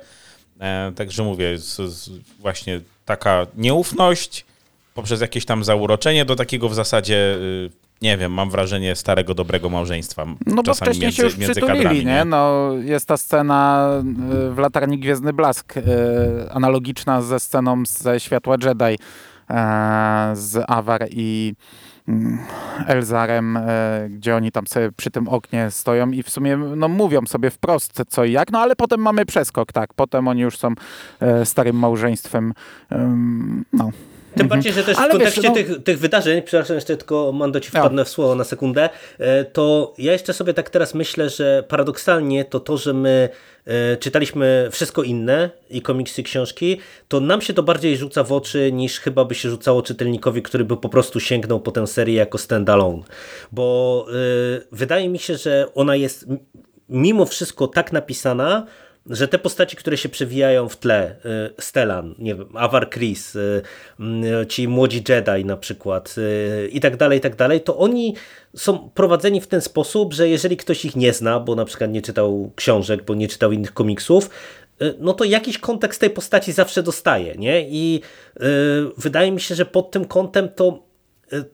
[0.60, 4.46] e, także mówię, z, z właśnie taka nieufność
[4.94, 7.70] poprzez jakieś tam zauroczenie do takiego w zasadzie y,
[8.02, 10.26] nie wiem, mam wrażenie starego, dobrego małżeństwa.
[10.46, 12.26] No bo wcześniej między, się już przytulili, kadrami, nie?
[12.26, 13.90] No, jest ta scena
[14.50, 15.82] y, w Latarni Gwiezdny Blask, y,
[16.52, 18.98] analogiczna ze sceną ze Światła Jedi
[19.50, 21.54] e, z Avar i
[22.08, 22.40] mm,
[22.88, 23.60] Elzarem,
[24.10, 28.02] gdzie oni tam sobie przy tym oknie stoją i w sumie no, mówią sobie wprost
[28.10, 30.74] co i jak, no ale potem mamy przeskok, tak, potem oni już są
[31.44, 32.54] starym małżeństwem,
[33.74, 33.92] no.
[34.36, 34.50] Tym mhm.
[34.50, 35.56] bardziej, że też w Ale kontekście wiesz, no...
[35.56, 38.90] tych, tych wydarzeń, przepraszam, jeszcze tylko Mando ci wpadnę w słowo na sekundę,
[39.20, 43.30] e, to ja jeszcze sobie tak teraz myślę, że paradoksalnie to to, że my
[43.66, 48.72] e, czytaliśmy wszystko inne i komiksy, książki, to nam się to bardziej rzuca w oczy
[48.72, 52.38] niż chyba by się rzucało czytelnikowi, który by po prostu sięgnął po tę serię jako
[52.38, 53.04] standalone.
[53.52, 56.26] Bo yy, wydaje mi się, że ona jest
[56.90, 58.66] mimo wszystko tak napisana,
[59.06, 63.62] że te postaci, które się przewijają w tle, y, Stellan, nie wiem, Avar Chris, y,
[64.42, 66.16] y, ci młodzi Jedi na przykład
[66.72, 68.16] i tak dalej, i tak dalej, to oni
[68.56, 72.02] są prowadzeni w ten sposób, że jeżeli ktoś ich nie zna, bo na przykład nie
[72.02, 74.30] czytał książek, bo nie czytał innych komiksów,
[75.00, 77.70] no to jakiś kontekst tej postaci zawsze dostaje, nie?
[77.70, 78.02] I
[78.98, 80.91] wydaje mi się, że pod tym kątem to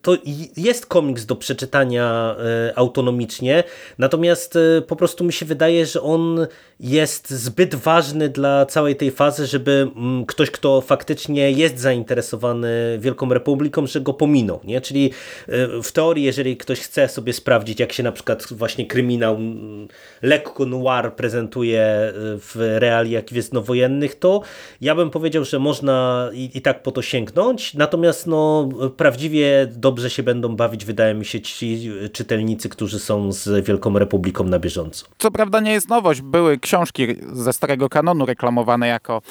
[0.01, 0.17] to
[0.57, 3.63] jest komiks do przeczytania e, autonomicznie,
[3.97, 6.47] natomiast e, po prostu mi się wydaje, że on
[6.79, 13.33] jest zbyt ważny dla całej tej fazy, żeby mm, ktoś, kto faktycznie jest zainteresowany Wielką
[13.33, 14.59] Republiką, że go pominął.
[14.63, 14.81] Nie?
[14.81, 15.11] Czyli
[15.47, 19.87] e, w teorii, jeżeli ktoś chce sobie sprawdzić, jak się na przykład właśnie kryminał mm,
[20.21, 24.41] lekko noir prezentuje w realiach gwiezdnowojennych, to
[24.81, 30.09] ja bym powiedział, że można i, i tak po to sięgnąć, natomiast no, prawdziwie dobrze
[30.09, 35.05] się będą bawić, wydaje mi się, ci czytelnicy, którzy są z Wielką Republiką na bieżąco.
[35.17, 39.21] Co prawda nie jest nowość, były książki ze starego kanonu reklamowane jako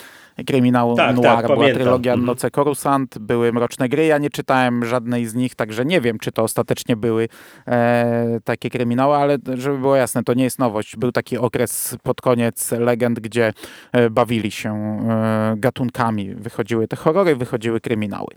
[0.45, 1.83] kryminał tak, noir, tak, była pamiętam.
[1.83, 2.27] trylogia mm.
[2.27, 6.33] Noce Korusant, były Mroczne Gry, ja nie czytałem żadnej z nich, także nie wiem, czy
[6.33, 7.29] to ostatecznie były
[7.67, 10.97] e, takie kryminały, ale żeby było jasne, to nie jest nowość.
[10.97, 13.53] Był taki okres pod koniec legend, gdzie
[13.93, 16.35] e, bawili się e, gatunkami.
[16.35, 18.29] Wychodziły te horrory, wychodziły kryminały.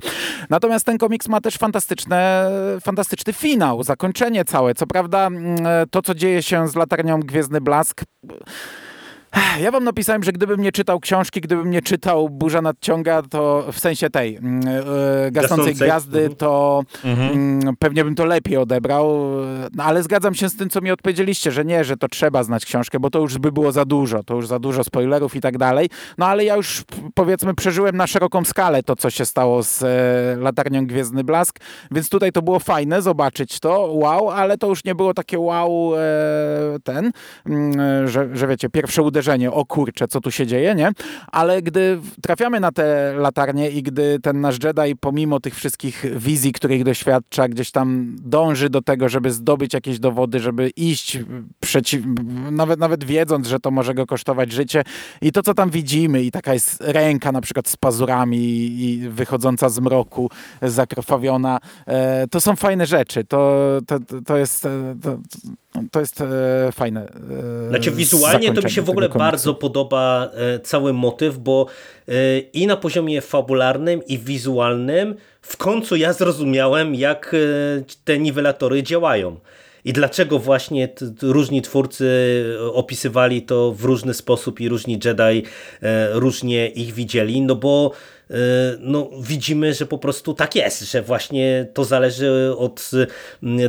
[0.50, 4.74] Natomiast ten komiks ma też fantastyczne, fantastyczny finał, zakończenie całe.
[4.76, 8.02] Co prawda mm, e, to, co dzieje się z Latarnią Gwiezdny Blask
[9.60, 13.80] ja wam napisałem, że gdybym nie czytał książki, gdybym nie czytał Burza Nadciąga, to w
[13.80, 16.36] sensie tej yy, gasnącej gwiazdy, mhm.
[16.36, 17.60] to mhm.
[17.62, 19.20] Yy, pewnie bym to lepiej odebrał,
[19.74, 22.66] no, ale zgadzam się z tym, co mi odpowiedzieliście, że nie, że to trzeba znać
[22.66, 25.58] książkę, bo to już by było za dużo, to już za dużo spoilerów i tak
[25.58, 25.90] dalej.
[26.18, 30.42] No ale ja już powiedzmy przeżyłem na szeroką skalę to, co się stało z e,
[30.42, 31.60] Latarnią Gwiezdny Blask,
[31.92, 35.96] więc tutaj to było fajne zobaczyć to, wow, ale to już nie było takie wow
[35.96, 36.00] e,
[36.84, 37.12] ten,
[37.46, 40.92] mm, że, że wiecie, pierwsze uderzenie uderzenie, o kurczę, co tu się dzieje, nie?
[41.28, 46.52] Ale gdy trafiamy na te latarnie i gdy ten nasz Jedi, pomimo tych wszystkich wizji,
[46.54, 51.20] których doświadcza, gdzieś tam dąży do tego, żeby zdobyć jakieś dowody, żeby iść
[51.60, 52.04] przeciw,
[52.52, 54.84] nawet, nawet wiedząc, że to może go kosztować życie
[55.22, 58.40] i to, co tam widzimy i taka jest ręka na przykład z pazurami
[58.82, 60.30] i wychodząca z mroku,
[60.62, 63.24] zakrwawiona, e, to są fajne rzeczy.
[63.24, 64.66] To, to, to jest...
[64.66, 65.18] E, to,
[65.92, 67.08] to jest e, fajne.
[67.66, 71.66] E, znaczy wizualnie to mi się w ogóle bardzo podoba e, cały motyw, bo
[72.08, 77.38] e, i na poziomie fabularnym i wizualnym w końcu ja zrozumiałem jak e,
[78.04, 79.40] te niwelatory działają.
[79.86, 80.90] I dlaczego właśnie
[81.22, 82.10] różni twórcy
[82.74, 85.44] opisywali to w różny sposób i różni Jedi
[85.82, 88.19] e, różnie ich widzieli, no bo E,
[88.80, 92.92] no, widzimy, że po prostu tak jest, że właśnie to zależy od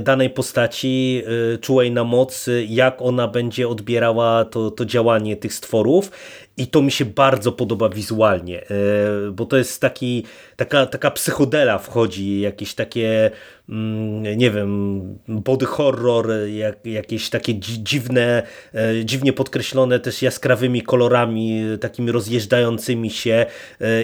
[0.01, 1.23] danej postaci
[1.55, 6.11] e, czułej na moc, jak ona będzie odbierała to, to działanie tych stworów
[6.61, 8.65] i to mi się bardzo podoba wizualnie,
[9.33, 10.25] bo to jest taki,
[10.57, 13.31] taka, taka psychodela wchodzi, jakieś takie
[13.69, 18.43] mm, nie wiem, body horror, jak, jakieś takie dziwne,
[19.05, 23.47] dziwnie podkreślone też jaskrawymi kolorami, takimi rozjeżdżającymi się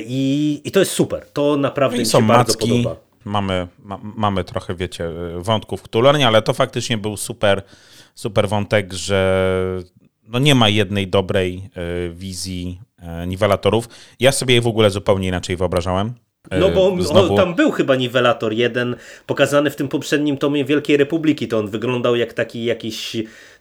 [0.06, 1.26] i, i to jest super.
[1.32, 6.42] To naprawdę no mi się bardzo podoba mamy, ma, mamy trochę, wiecie, wątków Cthulhu, ale
[6.42, 7.62] to faktycznie był super,
[8.14, 9.82] super wątek, że
[10.36, 11.70] no nie ma jednej dobrej
[12.06, 12.80] y, wizji
[13.22, 13.88] y, niwelatorów.
[14.20, 16.08] Ja sobie je w ogóle zupełnie inaczej wyobrażałem.
[16.52, 17.34] Y, no bo Znowu...
[17.34, 18.96] o, tam był chyba niwelator jeden
[19.26, 23.16] pokazany w tym poprzednim tomie Wielkiej Republiki, to on wyglądał jak taki jakiś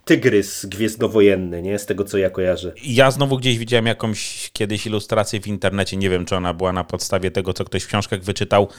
[0.05, 1.79] tygrys gwiezdnowojenny, nie?
[1.79, 2.71] Z tego, co ja kojarzę.
[2.83, 6.83] Ja znowu gdzieś widziałem jakąś kiedyś ilustrację w internecie, nie wiem, czy ona była na
[6.83, 8.69] podstawie tego, co ktoś w książkach wyczytał,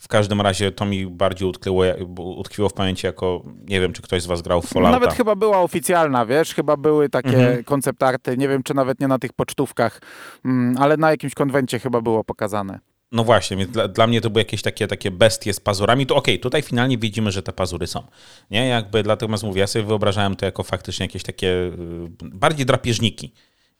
[0.00, 1.84] w każdym razie to mi bardziej utkwiło,
[2.16, 5.00] utkwiło w pamięci jako, nie wiem, czy ktoś z was grał w Fallouta.
[5.00, 7.64] Nawet chyba była oficjalna, wiesz, chyba były takie mhm.
[7.64, 10.00] konceptarty, nie wiem, czy nawet nie na tych pocztówkach,
[10.44, 12.78] mm, ale na jakimś konwencie chyba było pokazane.
[13.12, 16.06] No właśnie, więc dla, dla, mnie to były jakieś takie, takie bestie z pazurami.
[16.06, 18.02] To okej, okay, tutaj finalnie widzimy, że te pazury są.
[18.50, 21.72] Nie, jakby dlatego mówię, ja sobie wyobrażałem to jako faktycznie jakieś takie y,
[22.20, 23.32] bardziej drapieżniki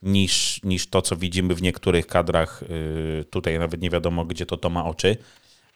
[0.02, 2.62] niż, niż to, co widzimy w niektórych kadrach.
[2.62, 5.16] Y, tutaj nawet nie wiadomo, gdzie to to ma oczy.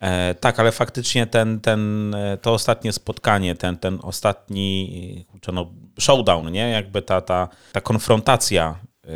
[0.00, 6.52] E, tak, ale faktycznie ten, ten, e, to ostatnie spotkanie, ten, ten ostatni no, showdown,
[6.52, 6.70] nie?
[6.70, 9.08] jakby ta, ta, ta konfrontacja e,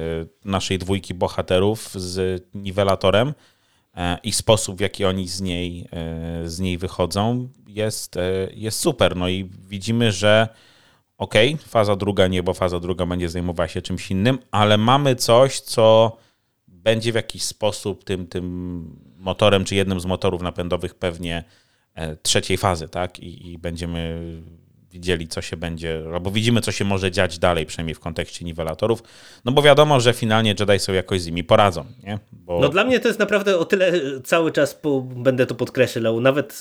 [0.44, 3.34] naszej dwójki bohaterów z niwelatorem
[4.22, 5.88] i sposób, w jaki oni z niej,
[6.44, 8.14] z niej wychodzą, jest,
[8.54, 9.16] jest super.
[9.16, 10.48] No i widzimy, że
[11.16, 15.16] okej, okay, faza druga nie, bo faza druga będzie zajmowała się czymś innym, ale mamy
[15.16, 16.16] coś, co
[16.68, 21.44] będzie w jakiś sposób tym, tym motorem, czy jednym z motorów napędowych pewnie
[21.94, 23.20] e, trzeciej fazy, tak?
[23.20, 24.20] I, i będziemy
[24.98, 29.02] widzieli, co się będzie, albo widzimy, co się może dziać dalej, przynajmniej w kontekście niwelatorów,
[29.44, 32.18] no bo wiadomo, że finalnie Jedi sobie jakoś z nimi poradzą, nie?
[32.32, 32.60] Bo...
[32.60, 33.92] No dla mnie to jest naprawdę o tyle
[34.24, 36.58] cały czas, po, będę to podkreślał, nawet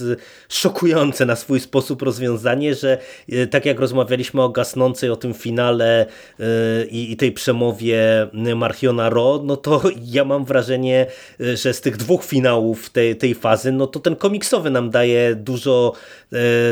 [0.50, 2.97] szokujące na swój sposób rozwiązanie, że
[3.30, 6.06] e, tak jak rozmawialiśmy o gasnącej, o tym finale
[6.39, 6.45] yy,
[6.91, 9.82] i tej przemowie Marchiona Ro, no to
[10.15, 11.06] ja mam wrażenie,
[11.39, 15.93] że z tych dwóch finałów tej, tej fazy, no to ten komiksowy nam daje dużo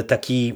[0.08, 0.54] taki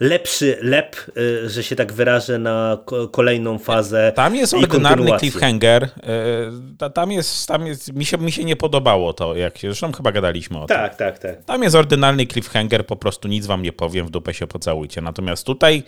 [0.00, 2.78] lepszy lep, y, że się tak wyrażę, na
[3.10, 4.12] kolejną fazę.
[4.14, 5.84] Tam jest ordynarny cliffhanger.
[5.84, 10.12] Y, tam jest, tam jest mi, się, mi się nie podobało to, jak zresztą chyba
[10.12, 10.76] gadaliśmy o tym.
[10.76, 11.44] Tak, tak, tak.
[11.44, 15.00] Tam jest ordynarny cliffhanger, po prostu nic wam nie powiem, w dupę się pocałujcie.
[15.00, 15.82] Natomiast tutaj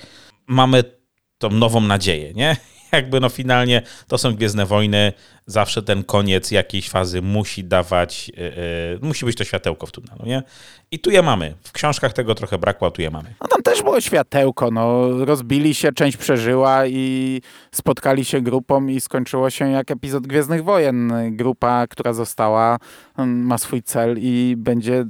[0.47, 0.85] mamy
[1.39, 2.57] tą nową nadzieję, nie?
[2.93, 5.13] Jakby no finalnie to są Gwiezdne Wojny,
[5.47, 10.43] zawsze ten koniec jakiejś fazy musi dawać, yy, musi być to światełko w tunelu, nie?
[10.91, 11.55] I tu je mamy.
[11.63, 13.35] W książkach tego trochę brakło, a tu je mamy.
[13.41, 15.09] No tam też było światełko, no.
[15.25, 17.41] Rozbili się, część przeżyła i
[17.73, 21.13] spotkali się grupą i skończyło się jak epizod Gwiezdnych Wojen.
[21.37, 22.79] Grupa, która została,
[23.19, 25.07] mm, ma swój cel i będzie e,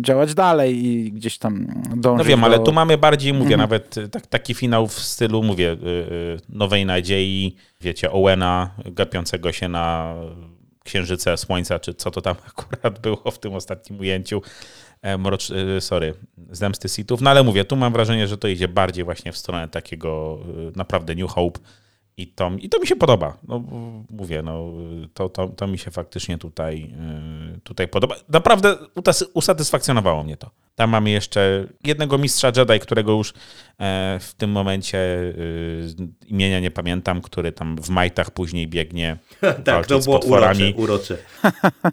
[0.00, 1.66] działać dalej i gdzieś tam
[1.96, 2.46] dążyć No wiem, do...
[2.46, 3.60] ale tu mamy bardziej, mówię, mhm.
[3.60, 5.76] nawet tak, taki finał w stylu, mówię,
[6.48, 10.14] Nowej Nadziei, wiecie, Owena gapiącego się na
[10.84, 14.42] księżyce słońca, czy co to tam akurat było w tym ostatnim ujęciu.
[15.02, 16.14] E, mrocz, e, sorry,
[16.50, 17.20] zemsty Sithów.
[17.20, 20.38] No ale mówię, tu mam wrażenie, że to idzie bardziej właśnie w stronę takiego
[20.68, 21.60] e, naprawdę New Hope
[22.18, 23.36] i to, i to mi się podoba.
[23.48, 23.62] No,
[24.10, 24.72] mówię, no,
[25.14, 26.94] to, to, to mi się faktycznie tutaj,
[27.64, 28.14] tutaj podoba.
[28.28, 28.76] Naprawdę
[29.34, 30.50] usatysfakcjonowało mnie to.
[30.74, 35.32] Tam mamy jeszcze jednego mistrza Jedi, którego już e, w tym momencie e,
[36.26, 39.16] imienia nie pamiętam, który tam w majtach później biegnie
[39.64, 41.16] tak, to było urocze, urocze.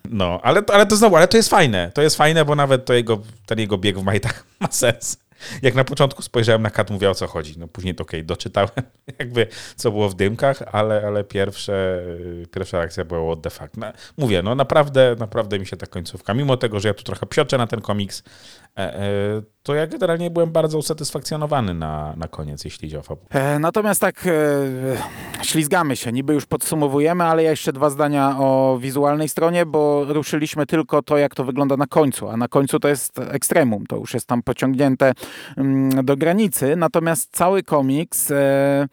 [0.10, 1.92] No, ale, ale to znowu, ale to jest fajne.
[1.94, 5.25] To jest fajne, bo nawet to jego, ten jego bieg w majtach ma sens
[5.62, 7.60] jak na początku spojrzałem na kat, mówię o co chodzi.
[7.60, 8.70] No później to okej, okay, doczytałem
[9.20, 12.04] jakby co było w dymkach, ale, ale pierwsze,
[12.52, 13.78] pierwsza reakcja była what the fuck.
[13.78, 17.26] No, mówię, no naprawdę, naprawdę mi się ta końcówka, mimo tego, że ja tu trochę
[17.26, 18.24] psioczę na ten komiks,
[19.64, 23.28] to ja generalnie byłem bardzo usatysfakcjonowany na, na koniec, jeśli idzie o fabułę.
[23.30, 24.32] E, natomiast tak e,
[25.44, 30.66] ślizgamy się, niby już podsumowujemy, ale ja jeszcze dwa zdania o wizualnej stronie, bo ruszyliśmy
[30.66, 34.14] tylko to, jak to wygląda na końcu, a na końcu to jest ekstremum, to już
[34.14, 35.14] jest tam pociągnięte
[35.58, 38.32] mm, do granicy, natomiast cały komiks...
[38.32, 38.88] E,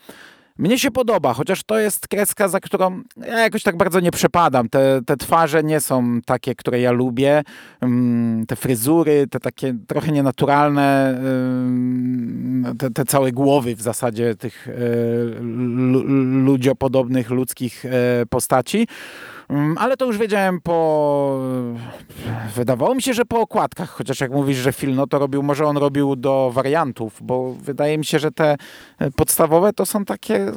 [0.62, 4.68] mnie się podoba, chociaż to jest kreska, za którą ja jakoś tak bardzo nie przepadam.
[4.68, 7.42] Te, te twarze nie są takie, które ja lubię.
[7.80, 11.20] Mm, te fryzury, te takie trochę nienaturalne,
[12.78, 14.72] te, te całe głowy w zasadzie tych e,
[16.44, 17.90] ludziopodobnych ludzkich e,
[18.26, 18.86] postaci.
[19.52, 21.40] Mm, ale to już wiedziałem po...
[22.54, 25.66] Wydawało mi się, że po okładkach, chociaż jak mówisz, że film, no to robił, może
[25.66, 28.56] on robił do wariantów, bo wydaje mi się, że te
[29.16, 30.52] podstawowe to są takie,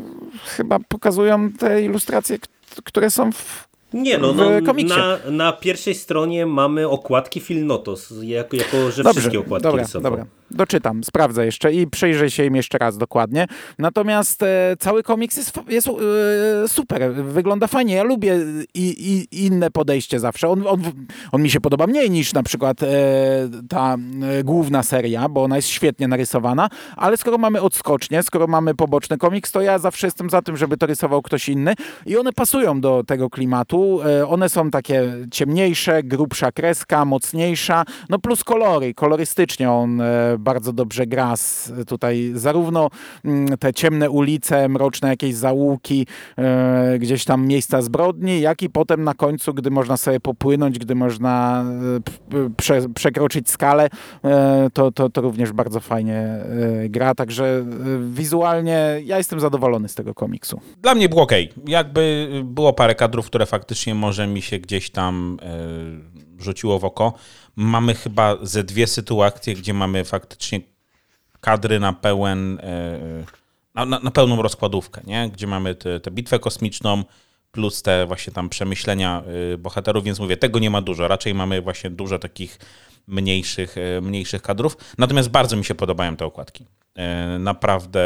[0.46, 2.38] chyba pokazują te ilustracje,
[2.84, 4.50] które są w nie, no, no.
[4.88, 9.84] Na, na pierwszej stronie mamy okładki Phil Notos, jako, jako że Dobrze, wszystkie okładki dobra,
[9.84, 10.12] rysował.
[10.12, 10.26] dobra.
[10.52, 13.48] Doczytam, sprawdzę jeszcze i przyjrzę się im jeszcze raz dokładnie.
[13.80, 15.92] Natomiast e, cały komiks jest, jest e,
[16.68, 17.96] super, wygląda fajnie.
[17.96, 18.40] Ja lubię
[18.74, 20.50] i, i inne podejście zawsze.
[20.50, 20.82] On, on,
[21.32, 22.88] on, mi się podoba mniej niż na przykład e,
[23.70, 28.76] ta e, główna seria, bo ona jest świetnie narysowana, ale skoro mamy odskocznie, skoro mamy
[28.76, 31.74] poboczny komiks, to ja zawsze jestem za tym, żeby to rysował ktoś inny
[32.06, 34.00] i one pasują do tego klimatu.
[34.04, 40.74] E, one są takie ciemniejsze, grubsza kreska, mocniejsza, no plus kolory, kolorystycznie on e, bardzo
[40.74, 42.90] dobrze gra z, tutaj zarówno
[43.26, 46.08] mm, te ciemne ulice, mroczne jakieś zaułki,
[46.38, 50.96] e, gdzieś tam miejsca zbrodni, jak i potem na końcu, gdy można sobie popłynąć, gdy
[50.96, 51.66] można
[52.34, 53.90] e, prze, przekroczyć skalę,
[54.24, 56.40] e, to, to, to również bardzo fajnie
[56.90, 57.66] gra, także
[58.10, 60.62] wizualnie ja jestem zadowolony z tego komiksu.
[60.82, 61.32] Dla mnie było ok.
[61.68, 65.38] Jakby było parę kadrów, które faktycznie może mi się gdzieś tam
[66.40, 67.14] rzuciło w oko.
[67.56, 70.62] Mamy chyba ze dwie sytuacje, gdzie mamy faktycznie
[71.42, 73.26] kadry na pełen, e,
[73.76, 75.30] na, na, na pełną rozkładówkę, nie?
[75.30, 77.04] gdzie mamy tę bitwę kosmiczną,
[77.52, 79.24] plus te właśnie tam przemyślenia
[79.54, 81.08] e, bohaterów, więc mówię, tego nie ma dużo.
[81.08, 82.60] Raczej mamy właśnie dużo takich
[83.08, 84.78] mniejszych, mniejszych kadrów.
[84.98, 86.66] Natomiast bardzo mi się podobają te okładki.
[87.40, 88.02] Naprawdę,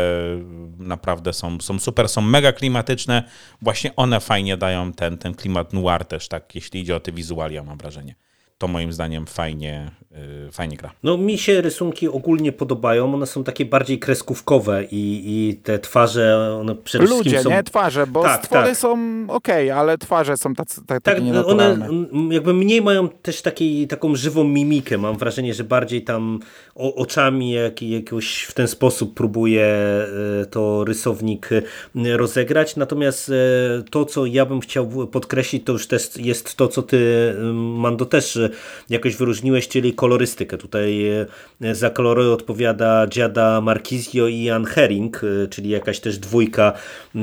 [0.78, 3.24] naprawdę są, są super, są mega klimatyczne.
[3.62, 7.64] Właśnie one fajnie dają ten, ten klimat noir też, tak, jeśli idzie o te wizualia,
[7.64, 8.16] mam wrażenie
[8.60, 9.92] to moim zdaniem fajnie,
[10.52, 10.92] fajnie gra.
[11.04, 16.58] No mi się rysunki ogólnie podobają, one są takie bardziej kreskówkowe i, i te twarze,
[16.62, 17.50] one przede Ludzie, wszystkim są...
[17.50, 17.64] nie?
[17.64, 18.78] Twarze, bo tak, stwory tak.
[18.78, 18.98] są
[19.28, 21.90] ok, ale twarze są tacy, tak, takie tak, one
[22.32, 26.40] jakby mniej mają też takiej, taką żywą mimikę, mam wrażenie, że bardziej tam
[26.76, 29.66] o, oczami jak, jakoś w ten sposób próbuje
[30.42, 33.34] e, to rysownik e, rozegrać, natomiast e,
[33.90, 38.40] to, co ja bym chciał podkreślić, to już też jest to, co ty, Mando, też
[38.90, 40.58] jakoś wyróżniłeś, czyli kolorystykę.
[40.58, 41.08] Tutaj
[41.62, 46.74] e, za kolory odpowiada Giada Marquisio i Ian Herring, e, czyli jakaś też dwójka
[47.16, 47.20] e,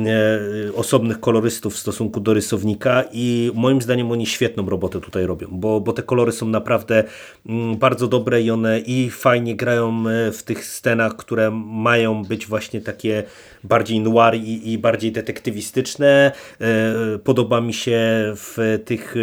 [0.74, 5.80] osobnych kolorystów w stosunku do rysownika i moim zdaniem oni świetną robotę tutaj robią, bo,
[5.80, 7.04] bo te kolory są naprawdę
[7.46, 12.80] mm, bardzo dobre i one i fajnie grają w tych scenach, które mają być właśnie
[12.80, 13.24] takie
[13.64, 16.32] bardziej noir i, i bardziej detektywistyczne.
[17.24, 18.00] Podoba mi się
[18.36, 19.14] w tych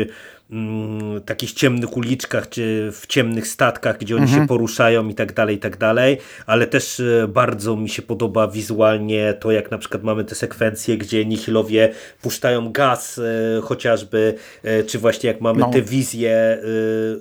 [0.54, 4.41] Mm, takich ciemnych uliczkach, czy w ciemnych statkach, gdzie oni mhm.
[4.41, 8.47] się poruszają i tak dalej, i tak dalej, ale też e, bardzo mi się podoba
[8.47, 14.34] wizualnie to, jak na przykład mamy te sekwencje, gdzie Nihilowie puszczają gaz e, chociażby,
[14.64, 15.72] e, czy właśnie jak mamy no.
[15.72, 16.62] te wizje,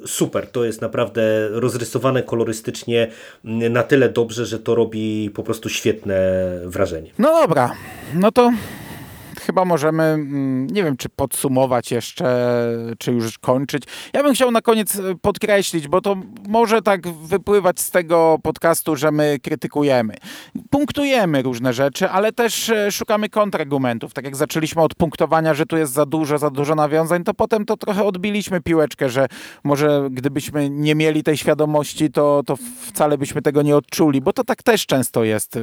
[0.06, 3.08] super, to jest naprawdę rozrysowane kolorystycznie
[3.44, 6.16] mm, na tyle dobrze, że to robi po prostu świetne
[6.64, 7.10] wrażenie.
[7.18, 7.72] No dobra,
[8.14, 8.52] no to
[9.46, 12.26] chyba możemy, mm, nie wiem, czy podsumować jeszcze,
[12.98, 13.82] czy już kończyć.
[14.12, 16.16] Ja bym chciał na koniec e, podkreślić, bo to
[16.48, 20.14] może tak wypływać z tego podcastu, że my krytykujemy.
[20.70, 24.14] Punktujemy różne rzeczy, ale też e, szukamy kontrargumentów.
[24.14, 27.64] Tak jak zaczęliśmy od punktowania, że tu jest za dużo, za dużo nawiązań, to potem
[27.64, 29.26] to trochę odbiliśmy piłeczkę, że
[29.64, 34.44] może gdybyśmy nie mieli tej świadomości, to, to wcale byśmy tego nie odczuli, bo to
[34.44, 35.56] tak też często jest.
[35.56, 35.60] E,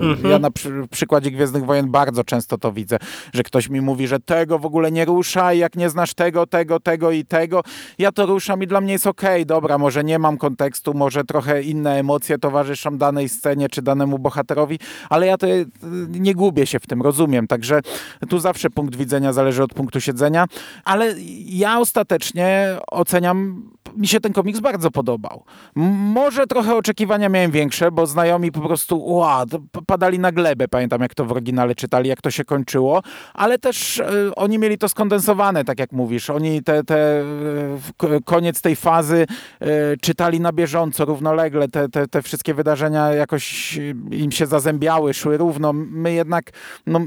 [0.00, 0.30] mhm.
[0.30, 2.98] Ja na przy, przykładzie Gwiezdnych Wojen bardzo często to widzę
[3.32, 6.80] że ktoś mi mówi, że tego w ogóle nie ruszaj, jak nie znasz tego, tego,
[6.80, 7.62] tego i tego.
[7.98, 11.24] Ja to ruszam i dla mnie jest okej, okay, dobra, może nie mam kontekstu, może
[11.24, 14.78] trochę inne emocje towarzyszą danej scenie czy danemu bohaterowi,
[15.10, 15.64] ale ja to e,
[16.08, 17.46] nie gubię się w tym, rozumiem.
[17.46, 17.80] Także
[18.28, 20.46] tu zawsze punkt widzenia zależy od punktu siedzenia,
[20.84, 21.14] ale
[21.46, 25.44] ja ostatecznie oceniam, mi się ten komiks bardzo podobał.
[25.74, 29.44] Może trochę oczekiwania miałem większe, bo znajomi po prostu ła,
[29.86, 33.02] padali na glebę, pamiętam jak to w oryginale czytali, jak to się kończyło,
[33.34, 36.30] ale też e, oni mieli to skondensowane, tak jak mówisz.
[36.30, 39.26] Oni te, te e, koniec tej fazy
[39.60, 39.66] e,
[39.96, 41.68] czytali na bieżąco, równolegle.
[41.68, 43.78] Te, te, te wszystkie wydarzenia jakoś
[44.10, 45.72] im się zazębiały, szły równo.
[45.72, 46.50] My jednak
[46.86, 47.00] no,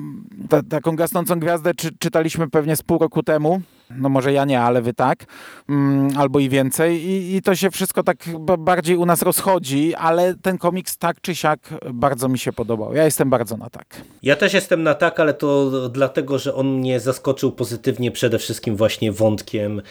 [0.50, 3.62] ta, taką gasnącą gwiazdę czy, czytaliśmy pewnie z pół roku temu.
[3.98, 5.26] No może ja nie, ale wy tak.
[5.70, 7.06] Mm, albo i więcej.
[7.06, 8.18] I, I to się wszystko tak
[8.60, 11.60] bardziej u nas rozchodzi, ale ten komiks tak czy siak
[11.94, 12.94] bardzo mi się podobał.
[12.94, 14.02] Ja jestem bardzo na tak.
[14.24, 18.76] Ja też jestem na tak, ale to dlatego, że on mnie zaskoczył pozytywnie przede wszystkim
[18.76, 19.82] właśnie wątkiem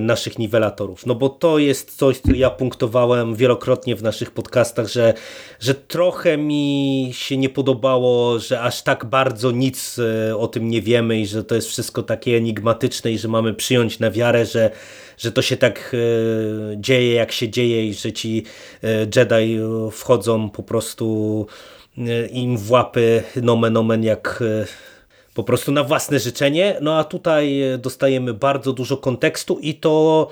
[0.00, 1.06] naszych niwelatorów.
[1.06, 5.14] No bo to jest coś, co ja punktowałem wielokrotnie w naszych podcastach, że,
[5.60, 10.82] że trochę mi się nie podobało, że aż tak bardzo nic e, o tym nie
[10.82, 14.70] wiemy i że to jest wszystko takie enigmatyczne i że mamy przyjąć na wiarę, że,
[15.18, 18.44] że to się tak e, dzieje, jak się dzieje i że ci
[19.16, 19.58] Jedi
[19.92, 21.46] wchodzą po prostu
[22.30, 24.42] im w łapy nomen omen jak
[25.34, 30.28] po prostu na własne życzenie, no a tutaj e, dostajemy bardzo dużo kontekstu i to,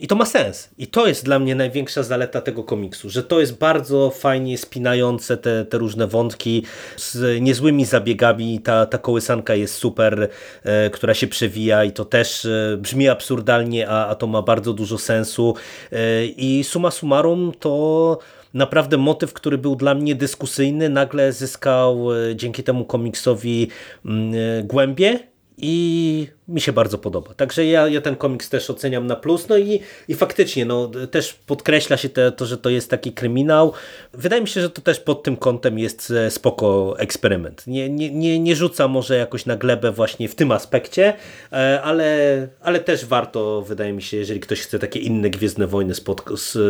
[0.00, 0.68] i to ma sens.
[0.78, 5.36] I to jest dla mnie największa zaleta tego komiksu, że to jest bardzo fajnie spinające
[5.36, 6.62] te, te różne wątki
[6.96, 8.60] z niezłymi zabiegami.
[8.60, 10.28] Ta, ta kołysanka jest super,
[10.62, 14.72] e, która się przewija i to też e, brzmi absurdalnie, a, a to ma bardzo
[14.72, 15.54] dużo sensu.
[15.92, 18.18] E, I summa summarum to
[18.54, 23.68] naprawdę motyw, który był dla mnie dyskusyjny, nagle zyskał e, dzięki temu komiksowi
[24.04, 25.31] mm, e, głębie
[25.62, 27.34] i mi się bardzo podoba.
[27.34, 29.48] Także ja, ja ten komiks też oceniam na plus.
[29.48, 33.72] No i, i faktycznie, no, też podkreśla się te, to, że to jest taki kryminał.
[34.12, 37.66] Wydaje mi się, że to też pod tym kątem jest e, spoko eksperyment.
[37.66, 41.14] Nie, nie, nie, nie rzuca może jakoś na glebę właśnie w tym aspekcie,
[41.52, 45.94] e, ale, ale też warto, wydaje mi się, jeżeli ktoś chce takie inne Gwiezdne Wojny
[45.94, 46.22] spod,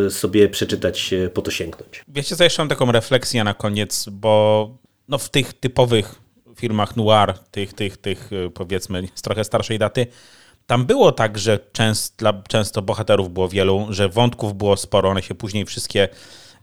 [0.09, 2.03] sobie przeczytać, e, po to sięgnąć.
[2.07, 4.69] Wiecie co, jeszcze mam taką refleksję na koniec, bo
[5.07, 6.22] no w tych typowych
[6.55, 10.07] filmach noir, tych, tych, tych y, powiedzmy z trochę starszej daty,
[10.67, 15.21] tam było tak, że częst, dla, często bohaterów było wielu, że wątków było sporo, one
[15.21, 16.09] się później wszystkie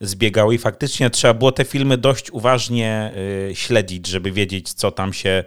[0.00, 3.12] zbiegały i faktycznie trzeba było te filmy dość uważnie
[3.50, 5.44] y, śledzić, żeby wiedzieć, co tam się,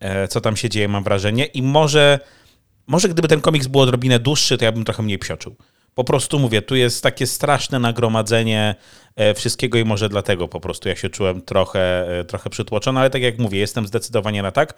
[0.00, 1.44] e, co tam się dzieje, mam wrażenie.
[1.44, 2.20] I może,
[2.86, 5.56] może gdyby ten komiks był odrobinę dłuższy, to ja bym trochę mniej psioczył.
[5.96, 8.74] Po prostu mówię, tu jest takie straszne nagromadzenie
[9.16, 13.10] e, wszystkiego i może dlatego po prostu ja się czułem trochę, e, trochę przytłoczony, ale
[13.10, 14.74] tak jak mówię, jestem zdecydowanie na tak.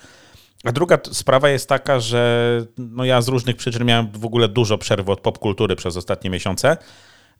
[0.64, 4.78] A druga sprawa jest taka, że no ja z różnych przyczyn miałem w ogóle dużo
[4.78, 6.76] przerwy od popkultury przez ostatnie miesiące.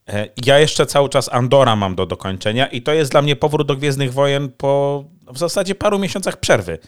[0.09, 3.69] E, Ja jeszcze cały czas Andora mam do dokończenia i to jest dla mnie powrót
[3.69, 6.79] do Gwiezdnych Wojen po w zasadzie paru miesiącach przerwy.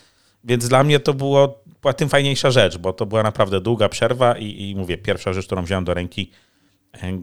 [0.44, 4.38] Więc dla mnie to było, była tym fajniejsza rzecz, bo to była naprawdę długa przerwa
[4.38, 6.30] i, i mówię, pierwsza rzecz, którą wziąłem do ręki,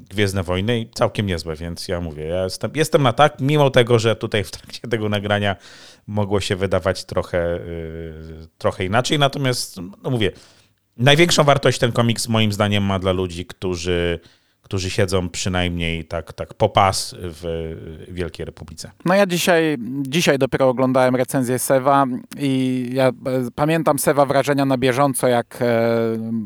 [0.10, 4.00] Gwiezdne Wojny i całkiem niezłe, więc ja mówię, ja jestem, jestem na tak, mimo tego,
[4.00, 5.56] że tutaj w trakcie tego nagrania
[6.08, 10.32] mogło się wydawać trochę, yy, trochę inaczej, natomiast, no mówię,
[10.98, 14.20] największą wartość ten komiks moim zdaniem ma dla ludzi, którzy,
[14.68, 17.76] którzy siedzą przynajmniej tak, tak po pas w
[18.12, 18.92] Wielkiej Republice.
[19.06, 22.06] No ja dzisiaj, dzisiaj dopiero oglądałem recenzję Sewa
[22.38, 23.14] i ja e,
[23.56, 25.66] pamiętam Sewa wrażenia na bieżąco, jak e,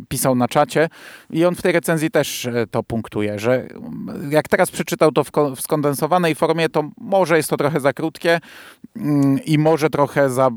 [0.09, 0.89] pisał na czacie
[1.30, 3.67] i on w tej recenzji też e, to punktuje, że
[4.30, 7.93] jak teraz przeczytał to w, ko- w skondensowanej formie, to może jest to trochę za
[7.93, 8.39] krótkie
[8.95, 10.49] mm, i może trochę za,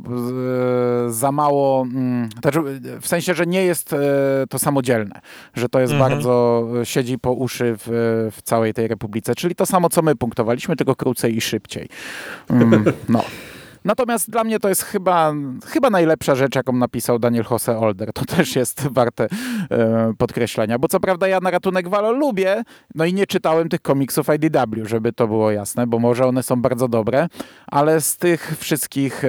[1.08, 2.58] za mało, mm, znaczy,
[3.00, 3.94] w sensie, że nie jest
[4.50, 5.20] to samodzielne,
[5.54, 6.10] że to jest Mhm.
[6.12, 10.76] bardzo, siedzi po uszy w, w całej tej republice, czyli to samo, co my punktowaliśmy,
[10.76, 11.88] tylko krócej i szybciej.
[12.50, 13.24] Mm, no.
[13.84, 15.32] Natomiast dla mnie to jest chyba,
[15.66, 18.12] chyba najlepsza rzecz, jaką napisał Daniel Jose Older.
[18.12, 19.28] To też jest warte
[19.70, 22.62] e, podkreślenia, bo co prawda ja na ratunek Walo lubię,
[22.94, 26.62] no i nie czytałem tych komiksów IDW, żeby to było jasne, bo może one są
[26.62, 27.28] bardzo dobre,
[27.66, 29.28] ale z tych wszystkich e,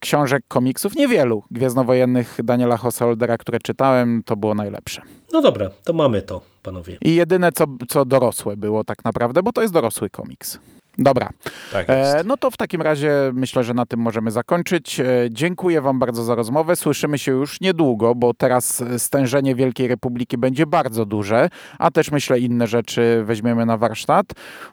[0.00, 5.02] książek, komiksów, niewielu gwiezdnowojennych Daniela Jose Oldera, które czytałem, to było najlepsze.
[5.32, 6.98] No dobra, to mamy to, panowie.
[7.00, 10.58] I jedyne, co, co dorosłe było tak naprawdę, bo to jest dorosły komiks.
[10.98, 11.28] Dobra,
[11.72, 15.00] Tak e, no to w takim razie myślę, że na tym możemy zakończyć.
[15.00, 16.76] E, dziękuję Wam bardzo za rozmowę.
[16.76, 22.38] Słyszymy się już niedługo, bo teraz stężenie Wielkiej Republiki będzie bardzo duże, a też myślę
[22.38, 24.26] inne rzeczy weźmiemy na warsztat.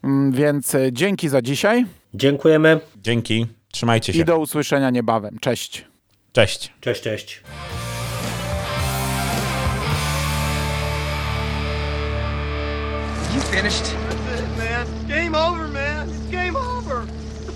[0.03, 2.79] Mm, Więc e, dzięki za dzisiaj Dziękujemy.
[2.97, 4.19] Dzięki, trzymajcie się.
[4.19, 5.37] i do usłyszenia niebawem.
[5.41, 5.85] Cześć.
[6.33, 6.73] Cześć.
[6.81, 7.43] Cześć, cześć.
[13.33, 13.83] You finished?
[13.85, 14.87] That's it, man.
[15.07, 15.88] Game over, man.